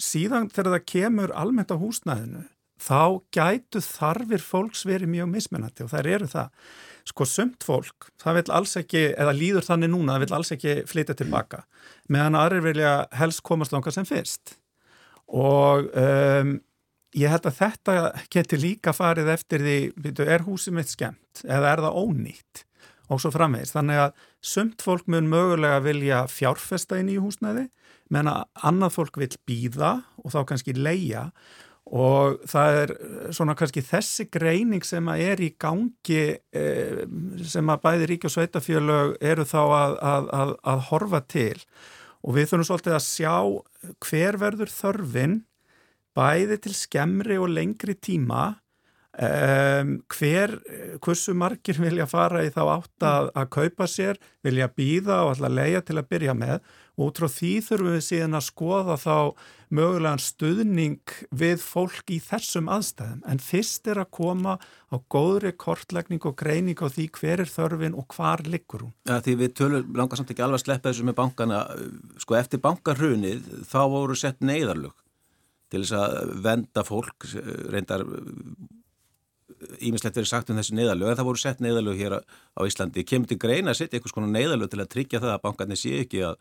[0.03, 2.42] síðan þegar það kemur almennt á húsnæðinu
[2.82, 6.72] þá gætu þarfir fólks verið mjög mismunandi og þær eru það
[7.09, 10.74] sko sumt fólk, það vil alls ekki eða líður þannig núna, það vil alls ekki
[10.90, 11.62] flytja tilbaka,
[12.12, 14.57] meðan aðrir vilja helst komast langa sem fyrst.
[15.32, 16.57] Og um,
[17.16, 17.96] ég held að þetta
[18.32, 22.66] geti líka farið eftir því, veitu, er húsið mitt skemmt eða er það ónýtt?
[23.12, 27.66] Og svo framvegist, þannig að sumt fólk mun mögulega vilja fjárfesta inn í húsnæði,
[28.12, 31.30] meðan annað fólk vil býða og þá kannski leia
[31.93, 36.22] og það er eh, svona kannski þessi greining sem að er í gangi
[36.57, 37.03] eh,
[37.45, 41.59] sem að bæði rík og sveitafjölög eru þá að, að, að, að horfa til.
[42.22, 43.36] Og við þurfum svolítið að sjá
[44.07, 45.38] hver verður þörfin
[46.16, 48.45] bæði til skemmri og lengri tíma
[49.18, 50.55] um, hver,
[51.03, 55.82] hversu margir vilja fara í þá átt að kaupa sér, vilja býða og alltaf leia
[55.84, 56.61] til að byrja með.
[56.97, 59.16] Og út frá því þurfum við síðan að skoða þá
[59.72, 63.22] mögulegan stuðning við fólk í þessum aðstæðum.
[63.28, 67.96] En fyrst er að koma á góðri kortlegning og greining á því hver er þörfin
[67.98, 68.92] og hvar liggur hún.
[69.08, 71.62] Ja, því við tölum langar samt ekki alveg að sleppa þessu með bankana.
[72.22, 74.94] Sko eftir bankarhrunið þá voru sett neyðarlög
[75.72, 77.28] til þess að venda fólk.
[77.72, 78.04] Reyndar
[79.82, 83.04] ímislegt verið sagt um þessu neyðalög en það voru sett neyðalög hér á Íslandi.
[83.06, 85.94] Kemur til greina að setja einhvers konar neyðalög til að tryggja það að bankarnir sé
[86.02, 86.36] ekki að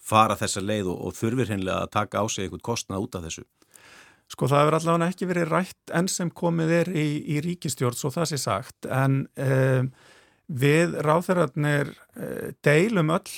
[0.00, 3.26] fara þessa leið og, og þurfir hennilega að taka á sig einhvern kostnað út af
[3.28, 3.46] þessu?
[4.30, 8.12] Sko það hefur allavega ekki verið rætt enn sem komið er í, í ríkistjórn svo
[8.14, 9.88] það sé sagt en um,
[10.50, 13.32] við ráþærarnir uh, deilum öll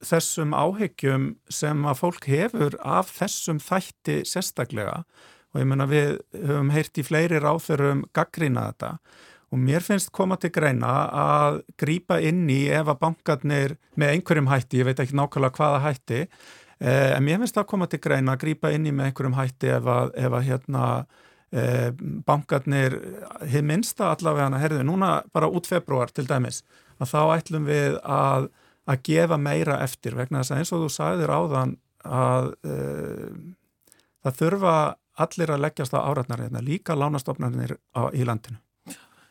[0.00, 5.02] þessum áhyggjum sem að fólk hefur af þessum þætti sérstaklega
[5.50, 8.94] og ég menna við höfum heyrt í fleiri ráþörum gaggrína þetta
[9.50, 14.50] og mér finnst koma til greina að grýpa inn í ef að bankarnir með einhverjum
[14.50, 16.20] hætti, ég veit ekki nákvæmlega hvaða hætti,
[16.78, 19.72] eh, en mér finnst það koma til greina að grýpa inn í með einhverjum hætti
[19.74, 20.84] ef að, ef að hérna
[21.50, 21.90] eh,
[22.30, 22.98] bankarnir,
[23.42, 26.62] hefur minnsta allavega, herðu, núna bara út februar til dæmis,
[27.02, 28.48] að þá ætlum við að,
[28.86, 31.76] að gefa meira eftir vegna þess að eins og þú sagðir áðan
[32.06, 33.28] að eh,
[34.22, 34.78] það þurfa
[35.20, 37.74] allir að leggjast á áratnar hérna, líka lánastofnarnir
[38.14, 38.62] í landinu.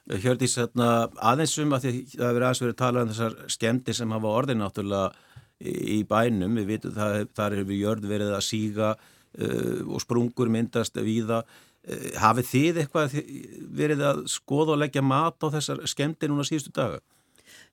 [0.09, 4.13] Hjördís, aðeins um að því það hefur aðeins verið að tala um þessar skemmti sem
[4.15, 5.11] hafa orðin náttúrulega
[5.59, 10.97] í bænum, við vitum það, þar hefur jörð verið að síga uh, og sprungur myndast
[11.03, 11.43] víða.
[11.85, 13.15] Uh, hafið þið eitthvað
[13.81, 17.01] verið að skoða og leggja mat á þessar skemmti núna síðustu daga?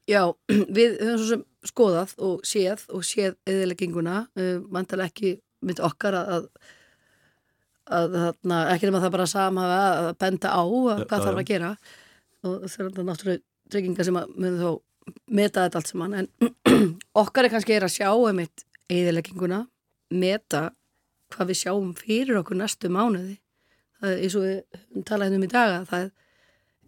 [0.06, 0.22] Já,
[0.76, 6.18] við höfum svo sem skoðað og séð og séð eðilegginguna, uh, mantal ekki mynd okkar
[6.20, 6.50] að
[7.86, 11.68] að þarna, ekki nema það bara samhafa að benda á hvað ja, þarf að gera
[12.46, 13.42] og það er náttúrulega
[13.72, 14.70] trygginga sem að munum þó
[15.38, 16.28] meta þetta allt saman en
[17.22, 19.64] okkar er kannski er að sjá um eitt eðilegginguna,
[20.14, 20.68] meta
[21.34, 23.40] hvað við sjáum fyrir okkur næstu mánuði.
[23.98, 26.10] Það er eins og við talaðum um í daga það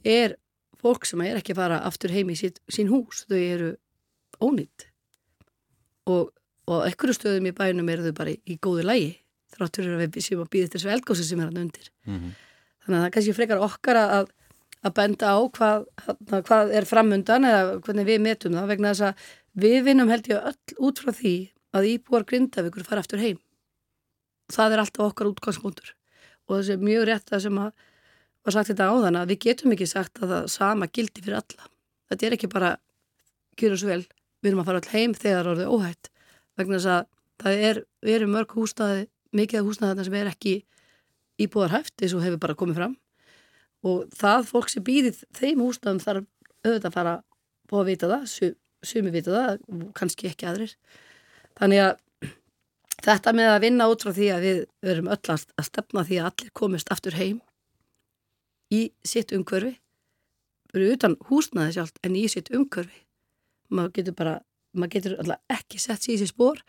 [0.06, 0.36] er
[0.78, 3.70] fólk sem er ekki að fara aftur heim í sín, sín hús þau eru
[4.44, 4.86] ónýtt
[6.06, 6.30] og,
[6.70, 9.16] og ekkur stöðum í bænum eru þau bara í, í góðu lægi
[9.56, 11.88] þráttur að við séum að býða þessu elgósi sem er hann undir.
[12.06, 12.34] Mm -hmm.
[12.84, 14.30] þannig að það er kannski frekar okkar að,
[14.86, 15.86] að benda á hvað,
[16.46, 20.48] hvað er framundan eða hvernig við metum það vegna þess að við vinnum held ég
[20.50, 21.34] öll út frá því
[21.74, 23.40] að íbúar grindavíkur fara aftur heim.
[24.52, 25.92] Það er alltaf okkar útgangspunktur.
[26.48, 27.72] Og þessi er mjög rétt að sem að
[28.46, 31.68] var sagt þetta áðan að við getum ekki sagt að það sama gildi fyrir alla.
[32.08, 32.70] Þetta er ekki bara,
[33.58, 34.00] kjur og svel
[34.38, 36.10] við erum að fara all heim þegar orðið óhætt.
[36.56, 37.02] Vegna þess að
[37.42, 37.82] það er,
[38.14, 39.04] er mörg húsnaði,
[39.36, 40.54] mikið af húsnaði sem er ekki
[41.42, 42.96] íbúðarhæft eins og hefur bara komið fram
[43.86, 46.26] og það fólk sem býðir þeim húsnaðum þarf
[46.64, 47.14] auðvitað að fara
[47.68, 48.54] på að vita það,
[48.86, 49.60] sumi vita það,
[49.98, 50.74] kannski ekki aðrir.
[51.58, 51.96] Þannig að
[53.04, 56.30] þetta með að vinna út frá því að við verum öll að stefna því að
[56.30, 57.38] allir komist aftur heim
[58.74, 59.76] í sitt umkörfi
[60.74, 63.04] verið utan húsnaði sjálf en í sitt umkörfi
[63.72, 64.34] maður getur bara,
[64.74, 66.62] maður getur alltaf ekki sett sér í þessi spór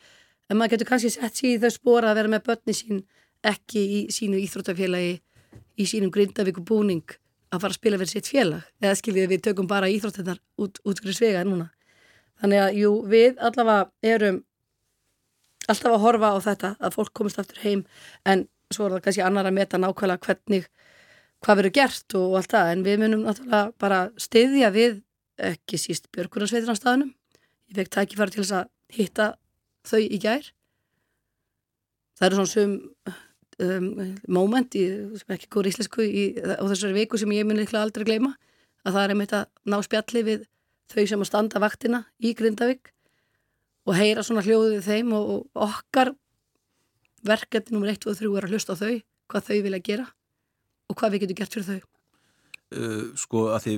[0.50, 3.02] en maður getur kannski sett sér í þau spór að vera með börni sín
[3.50, 5.20] ekki í sínu íþróttafélagi
[5.80, 7.16] í sínum grindavíku búning
[7.50, 8.68] að fara að spila verið sitt félag?
[8.84, 11.70] Eða skiljið við tökum bara íþróttinnar út, út fyrir svega núna?
[12.40, 14.44] Þannig að jú, við allavega erum
[15.70, 17.84] alltaf að horfa á þetta að fólk komist aftur heim
[18.26, 20.68] en svo er það kannski annar að meta nákvæmlega hvernig
[21.44, 22.72] hvað verður gert og allt það.
[22.74, 25.00] En við munum náttúrulega bara stiðja við
[25.50, 27.14] ekki síst björkunarsveitinarstaðunum
[27.70, 29.28] ég fekk tækifæri til þess að hitta
[29.88, 30.48] þau í gær.
[32.18, 32.74] Það eru svona sum
[33.64, 33.90] um,
[34.28, 34.86] moment í,
[35.28, 38.34] ekki góður íslensku í, á þessari viku sem ég mun líklega aldrei gleyma
[38.86, 40.48] að það er einmitt að ná spjalli við
[40.90, 42.92] þau sem að standa vaktina í Grindavík
[43.90, 46.14] og heyra svona hljóðið þeim og, og okkar
[47.26, 47.94] verkefni nr.
[47.96, 48.96] 1 og 3 er að hlusta á þau
[49.30, 50.08] hvað þau vilja gera
[50.90, 51.80] og hvað við getum gert fyrir þau
[52.80, 53.76] uh, Sko að því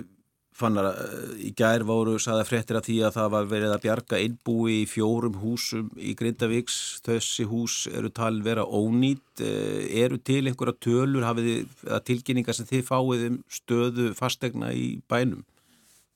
[0.56, 4.20] fannar uh, í gær voru saða fréttir að því að það var verið að bjarga
[4.20, 6.80] einbúi í fjórum húsum í Grindavíks.
[7.06, 11.28] Þessi hús eru talin vera ónýtt uh, eru til einhverja tölur?
[11.28, 15.46] Hafið þið tilkynningar sem þið fáið um stöðu fastegna í bænum?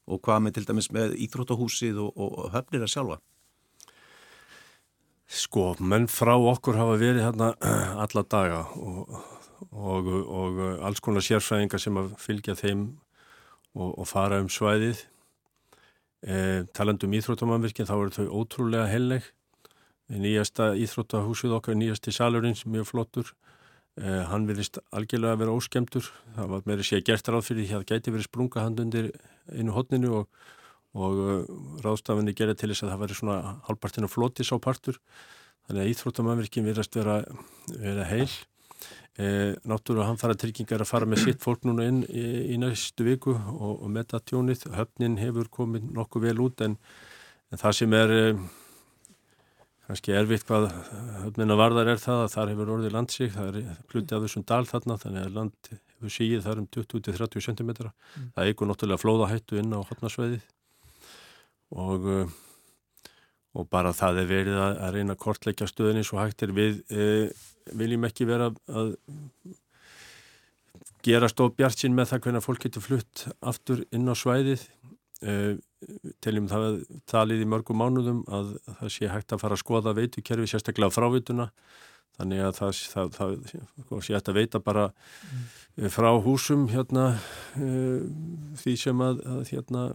[0.05, 3.21] Og hvað með til dæmis með íþróttahúsið og, og höfnir að sjálfa?
[5.25, 7.55] Sko, menn frá okkur hafa verið hérna
[8.03, 9.15] alla daga og,
[9.71, 12.85] og, og alls konar sérfræðingar sem að fylgja þeim
[13.75, 15.03] og, og fara um svæðið.
[16.25, 16.37] E,
[16.73, 19.27] talandum íþróttamannvirkinn, þá eru þau ótrúlega helleg.
[20.09, 23.31] Nýjasta íþróttahúsið okkar, nýjasti salurinn sem er flottur,
[23.97, 26.11] e, hann verðist algjörlega vera óskemtur.
[26.35, 29.09] Það var meiri sé gert ráð fyrir því að það gæti verið sprungahand undir
[29.53, 30.29] einu hodninu og
[30.95, 34.99] og uh, ráðstafinni gerði til þess að það væri svona halvpartinu flotis á partur
[35.67, 37.17] þannig að íþróttamannverkin verðast vera,
[37.75, 38.29] vera heil
[39.17, 43.07] e, náttúrulega hann fara tryggingar að fara með sitt fólk núna inn í, í næstu
[43.07, 46.77] viku og, og metta tjónið höfnin hefur komið nokkuð vel út en,
[47.51, 48.23] en það sem er e,
[49.85, 50.69] kannski erfitt hvað
[51.23, 54.63] höfnina varðar er það að þar hefur orðið landsík, það er pluti af þessum dal
[54.69, 58.31] þarna þannig að land hefur síið þar um 20-30 cm mm.
[58.35, 60.49] það eigur náttúrulega flóðahættu inn á hotnarsveiðið
[61.75, 62.33] og, eh,
[63.55, 66.51] og bara það er verið að, að reyna að kortleikja stöðinni svo hægt er.
[66.55, 67.05] Við e,
[67.75, 68.95] viljum ekki vera að
[71.05, 74.65] gera stóð bjart sín með það hvernig fólk getur flutt aftur inn á svæðið.
[75.23, 75.55] E,
[76.23, 80.49] teljum það talið í mörgum mánuðum að það sé hægt að fara að skoða veitukerfi
[80.51, 81.51] sérstaklega frávituna.
[82.15, 83.37] Þannig að það, það, það,
[83.87, 85.87] það sé hægt að veita bara mm.
[85.95, 87.07] frá húsum hérna
[87.55, 87.71] e,
[88.59, 89.85] því sem að, að hérna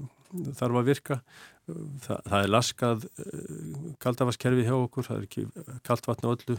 [0.59, 1.23] þarf að virka
[1.71, 3.59] Þa, það er laskað eh,
[4.03, 5.45] kaldavaskerfi hjá okkur, það er ekki
[5.87, 6.57] kaldvatna öllu,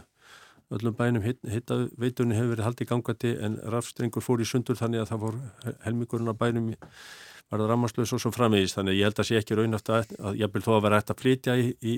[0.78, 5.26] öllum bænum hittaveitunni hefur verið haldið gangandi en rafstrengur fór í sundur þannig að það
[5.26, 5.42] fór
[5.84, 9.42] helmingurinn á bænum var það rammarslöðs og svo framvegist þannig að ég held að sé
[9.42, 11.96] ekki raunast að, að ég vil þó að vera hægt að flytja í, í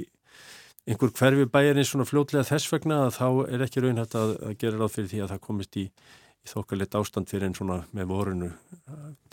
[0.89, 4.79] einhver hverfi bæjarins svona fljótlega þess vegna að þá er ekki raunhægt að, að gera
[4.79, 5.85] ráð fyrir því að það komist í,
[6.43, 8.49] í þokkalett ástand fyrir en svona með vorunu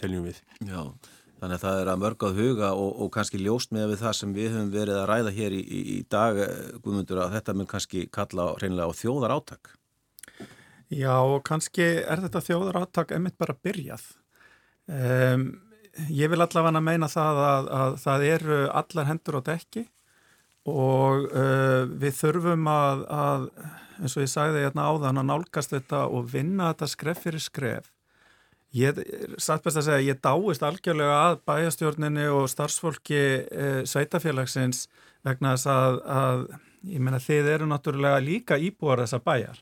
[0.00, 0.42] teljum við.
[0.68, 0.84] Já.
[1.40, 4.16] Þannig að það er að mörg á huga og, og kannski ljóst með við það
[4.18, 7.68] sem við höfum verið að ræða hér í, í dag, eh, Guðmundur, að þetta mun
[7.70, 9.70] kannski kalla reynilega á þjóðar áttak.
[10.92, 14.04] Já, og kannski er þetta þjóðar áttak emitt bara byrjað.
[14.90, 15.46] Um,
[16.10, 19.84] ég vil allavega meina það að, að það eru allar hendur á dekki
[20.68, 23.46] og uh, við þurfum að, að,
[24.02, 27.88] eins og ég sagði hérna áðan, að nálgast þetta og vinna þetta skref fyrir skref
[28.76, 28.98] Ég
[29.42, 34.84] satt best að segja, ég dáist algjörlega að bæjastjórninni og starfsfólki e, sveitafélagsins
[35.26, 36.44] vegna þess að, að
[36.92, 39.58] ég menna þið eru náttúrulega líka íbúar þessa bæjar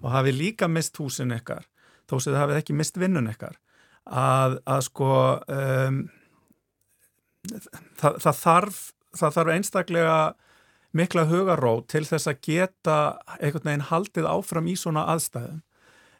[0.00, 1.68] og hafi líka mist húsin ykkar,
[2.08, 3.60] þó sem þið hafið ekki mist vinnun ykkar,
[4.08, 5.12] að, að sko
[5.52, 6.02] um,
[8.00, 8.82] það, það, þarf,
[9.20, 10.18] það þarf einstaklega
[10.96, 13.00] mikla hugaró til þess að geta
[13.36, 15.60] einhvern veginn haldið áfram í svona aðstæðum.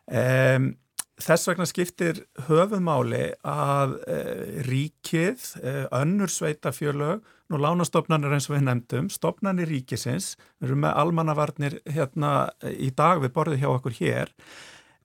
[0.07, 0.75] Um,
[1.23, 8.65] þess vegna skiptir höfumáli að uh, ríkið, uh, önnur sveitafjölög, nú lánastofnanir eins og við
[8.67, 12.33] nefndum, stofnanir ríkisins, við erum með almannavarnir hérna
[12.69, 14.33] í dag við borðið hjá okkur hér,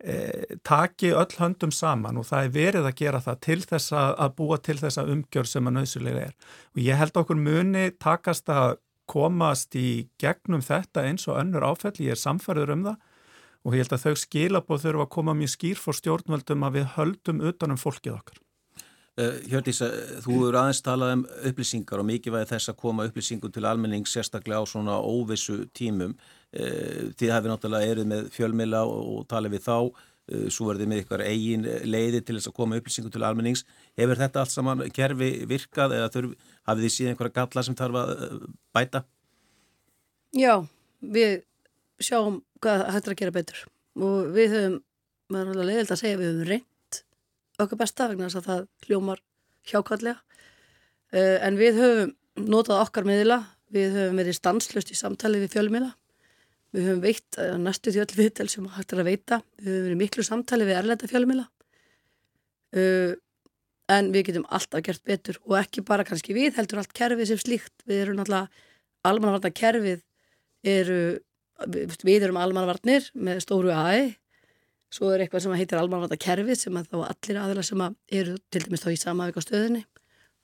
[0.04, 4.26] uh, taki öll höndum saman og það er verið að gera það til þess að,
[4.40, 6.40] búa til þessa umgjör sem að nöðsulega er.
[6.76, 8.82] Og ég held okkur muni takast að
[9.12, 13.00] komast í gegnum þetta eins og önnur áfell, ég er samfærður um það,
[13.62, 16.88] og ég held að þau skilabóð þurfa að koma mjög skýr fór stjórnvöldum að við
[16.96, 18.40] höldum utanum fólkið okkar.
[19.20, 19.82] Uh, Hjördís,
[20.24, 24.64] þú eru aðeins talað um upplýsingar og mikilvægi þess að koma upplýsingum til almenning sérstaklega
[24.64, 26.16] á svona óvissu tímum.
[26.56, 30.08] Uh, þið hefur náttúrulega erið með fjölmila og, talið við þá,
[30.54, 33.66] svo verðið með ykkur eigin leiði til þess að koma upplýsingum til almennings.
[34.00, 37.98] Hefur þetta allt saman kerfi virkað eða þurf, hafið þið síðan einhverja galla sem þarf
[38.00, 38.14] að
[38.72, 39.02] bæta?
[40.38, 40.54] Já,
[41.04, 41.42] við
[42.06, 43.64] sjáum hvað hættir að gera betur.
[44.02, 44.78] Og við höfum,
[45.32, 46.68] maður er alveg leiðild að segja við höfum reynd
[47.62, 49.20] okkar besta vegna þess að það hljómar
[49.70, 50.18] hjákallega
[51.14, 52.14] uh, en við höfum
[52.48, 53.42] notað okkar miðla,
[53.72, 55.92] við höfum verið stanslust í samtali við fjölmiðla.
[56.72, 60.00] Við höfum veitt uh, næstu því öll viðtel sem hættir að veita, við höfum verið
[60.00, 61.48] miklu samtali við erlenda fjölmiðla.
[62.72, 63.14] Uh,
[63.92, 67.42] en við getum alltaf gert betur og ekki bara kannski við heldur allt kerfið sem
[67.42, 68.48] slíkt, við erum náttúrulega
[69.08, 70.00] almanvarta kerfið
[70.64, 71.02] eru
[71.68, 74.16] við erum almanvarnir með stóru aði
[74.92, 78.38] svo er eitthvað sem heitir almanvarta kerfi sem að þá allir aðila sem að eru
[78.52, 79.84] til dæmis þá í samavík á stöðinni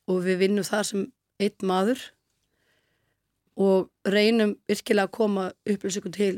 [0.07, 1.07] og við vinnum þar sem
[1.43, 1.99] einn maður.
[3.57, 6.35] Og reynum virkilega að koma upplýsingum til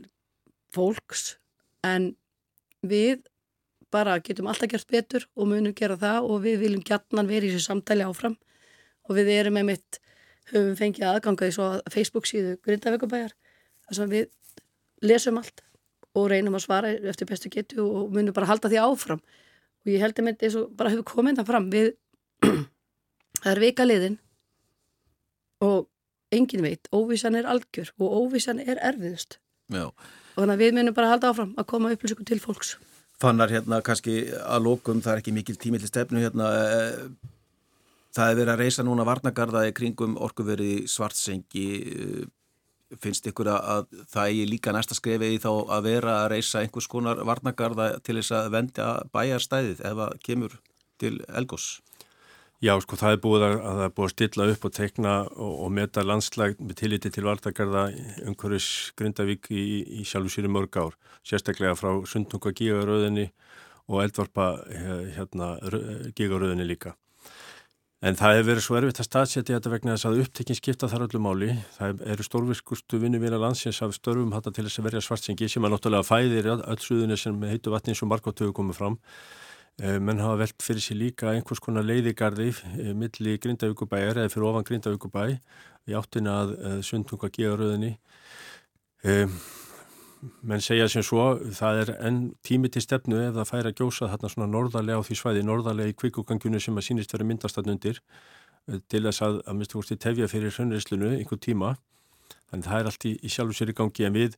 [0.73, 1.35] fólks.
[1.83, 2.13] En
[2.81, 3.25] við
[3.91, 7.57] bara getum alltaf gert betur og munum gera það og við viljum gætnan verið í
[7.57, 8.37] þessu samtali áfram.
[9.09, 9.99] Og við erum með mitt
[10.53, 13.35] höfum fengið aðganga í svo Facebook síðu Grindavíkubæjar
[13.89, 14.27] þess að við
[15.05, 15.63] lesum allt
[16.17, 19.21] og reynum að svara eftir bestu getu og munum bara halda því áfram.
[19.85, 21.91] Og ég held að myndi eins og bara hefur komið það fram við
[23.43, 24.17] það er vika liðin
[25.63, 25.87] og
[26.35, 29.39] engin veit, óvísan er algjör og óvísan er erfiðust.
[29.69, 29.85] Já.
[29.89, 32.77] og þannig að við munum bara halda áfram að koma upplýsingum til fólks.
[33.21, 37.01] Fannar hérna kannski að lókum, það er ekki mikil tími til stefnu hérna eh,
[38.15, 42.23] það er verið að reysa núna varnagarðaði kringum orkuverið svartsengi eh,
[43.03, 46.89] finnst ykkur að það er líka næsta skrefið í þá að vera að reysa einhvers
[46.89, 50.57] konar varnagarða til þess að vendja bæjarstæðið ef það kemur
[50.99, 51.67] til Elgós?
[52.59, 55.11] Já, sko, það er búið að, að það er búið að stilla upp og tekna
[55.29, 57.83] og, og meta landslag með tilliti til varnagarða
[58.27, 59.67] umhverfis Grindavík í,
[60.01, 63.29] í sjálfu sér í mörg ár, sérstaklega frá Sundtunga gígaröðinni
[63.87, 64.49] og eldvarpa
[65.15, 65.53] hérna,
[66.17, 66.97] gígaröðinni líka.
[67.99, 71.03] En það hefur verið svo erfitt að staðsetja þetta vegna þess að upptekinn skipta þar
[71.09, 71.49] öllu máli.
[71.75, 75.73] Það eru stórvirkustu vinnuvina landsins af störfum hatta til þess að verja svartsengi sem að
[75.75, 78.95] náttúrulega fæðir öll suðunni sem heitu vatni eins og markáttöfu komið fram.
[79.83, 84.47] Eh, menn hafa velt fyrir sig líka einhvers konar leiðigarði eh, milli Grindavíkubæjar eða fyrir
[84.47, 86.55] ofan Grindavíkubæ í áttina að
[86.87, 87.97] sundunga gegaröðinni
[90.19, 94.09] menn segja sem svo, það er enn tími til stefnu ef það fær að gjósa
[94.11, 98.01] þarna svona norðarlega á því svæði, norðarlega í kvikkugangjunu sem að sínist verið myndastan undir
[98.01, 101.73] eh, til þess að, að minnstu í tefja fyrir hrönnriðslunu einhver tíma.
[102.51, 104.07] Þannig það er allt í, í sjálfu sér í gangi.
[104.09, 104.37] En við,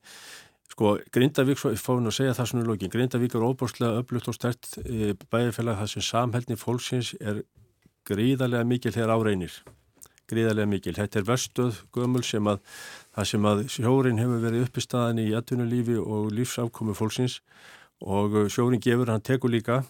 [0.76, 5.14] sko, Grindavík fórum að segja það svona lógin, Grindavík er óbúrslega öflugt og stert e,
[5.34, 7.42] bæðifélag það sem samhældni fólksins er
[8.10, 9.62] gríðarlega mikil þegar áreinir
[10.32, 10.96] gríðarlega mikil.
[10.96, 12.62] Þetta er verstöð gömul sem að
[13.16, 17.40] það sem að sjórin hefur verið uppi staðan í atvinnulífi og lífsafkomi fólksins
[18.02, 19.82] og uh, sjórin gefur, hann tekur líka.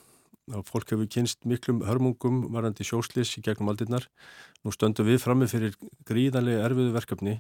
[0.52, 4.08] Og fólk hefur kynst miklum hörmungum varandi sjóslis í gegnum aldinnar.
[4.66, 5.78] Nú stöndum við frammi fyrir
[6.10, 7.36] gríðarlega erfiðu verkefni,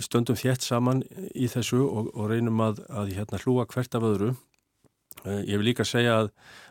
[0.00, 1.04] stöndum þétt saman
[1.36, 4.32] í þessu og, og reynum að, að hérna hlúa hvert af öðru
[5.24, 6.28] ég vil líka segja að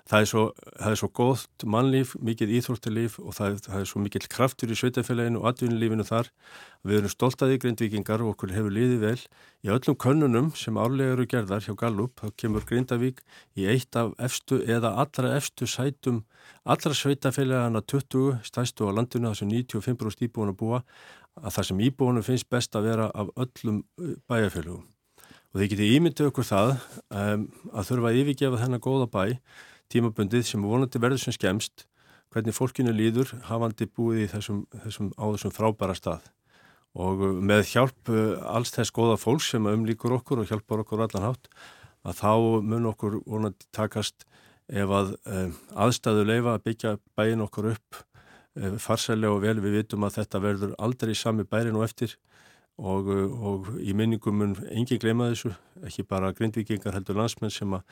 [0.10, 0.44] það er svo,
[0.80, 4.78] það er svo gótt mannlíf, mikið íþróttilíf og það það er svo mikill kraftur í
[4.80, 6.32] sveitafélaginu og atvinnulífinu þar.
[6.88, 9.22] Við erum stoltaði grindvikingar og okkur hefur liðið vel.
[9.66, 13.22] Í öllum könnunum sem árlega eru gerðar hjá Gallup, þá kemur Grindavík
[13.60, 16.24] í eitt af efstu eða allra efstu sætum,
[16.66, 20.86] allra sveitafélagana 20 stæstu á landinu, þar sem 95% íbúin að búa,
[21.38, 24.88] að það sem íbúinum finnst best að vera af öllum eh, bæjarfélagum
[25.50, 26.72] og þið getið ímyndið okkur það
[27.10, 29.24] um, að þurfa að yfirgefa þennan góða bæ
[29.90, 31.88] tímabundið sem vonandi verður sem skemst
[32.30, 36.28] hvernig fólkinu líður hafandi búið í þessum, þessum, á þessum frábæra stað.
[37.00, 41.06] Og uh, með hjálp uh, alls þess góða fólks sem umlíkur okkur og hjálpar okkur
[41.06, 41.50] allan hátt
[42.06, 42.34] að þá
[42.70, 44.28] mun okkur vonandi takast
[44.70, 48.02] ef að um, aðstæðu leifa að byggja bæin okkur upp
[48.60, 49.58] um, farsælega og vel.
[49.66, 52.14] Við vitum að þetta verður aldrei sami bærin og eftir
[52.80, 55.52] og, og í minningum mun engin gleyma þessu,
[55.86, 57.84] ekki bara grindvikingar heldur landsmenn sem að,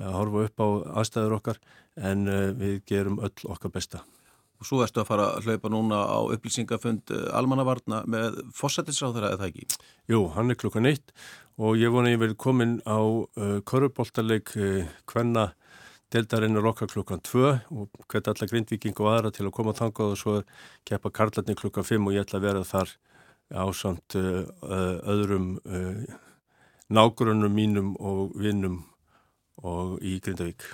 [0.00, 0.68] að horfa upp á
[1.02, 1.62] aðstæður okkar
[2.10, 4.02] en uh, við gerum öll okkar besta.
[4.62, 9.50] Og svo erstu að fara að hlaupa núna á upplýsingafund almannavarna með fósættisráður eða það
[9.50, 9.82] ekki?
[10.10, 11.10] Jú, hann er klukkan eitt
[11.58, 15.52] og ég vona ég vil komin á uh, korfuboltaleik uh, hvenna
[16.14, 17.40] Deldarinn er okkar klukkan 2
[17.74, 20.34] og hvert allar grindviking og aðra til að koma þangað og svo
[20.86, 22.92] keppa Karlarni klukkan 5 og ég ætla að vera þar
[23.52, 24.44] ásamt uh,
[25.10, 26.04] öðrum uh,
[26.88, 28.82] nágrunum mínum og vinnum
[29.64, 30.64] og í Grindavík.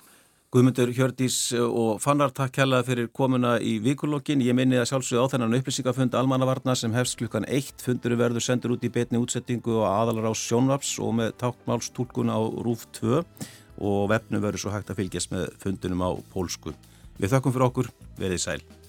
[0.51, 4.43] Guðmundur Hjördís og Fannar takk kjallaði fyrir komuna í vikulokkin.
[4.43, 7.77] Ég minni að sjálfsögðu á þennan upplýsingafund almannavarna sem hefst klukkan 1.
[7.85, 12.39] Fundur verður sendur út í betni útsettingu og aðalar á sjónvaps og með tákmálstúlkun á
[12.67, 13.23] RÚF 2
[13.79, 16.75] og vefnu verður svo hægt að fylgjast með fundunum á pólsku.
[17.23, 18.80] Við þakkum fyrir okkur, verið sæl.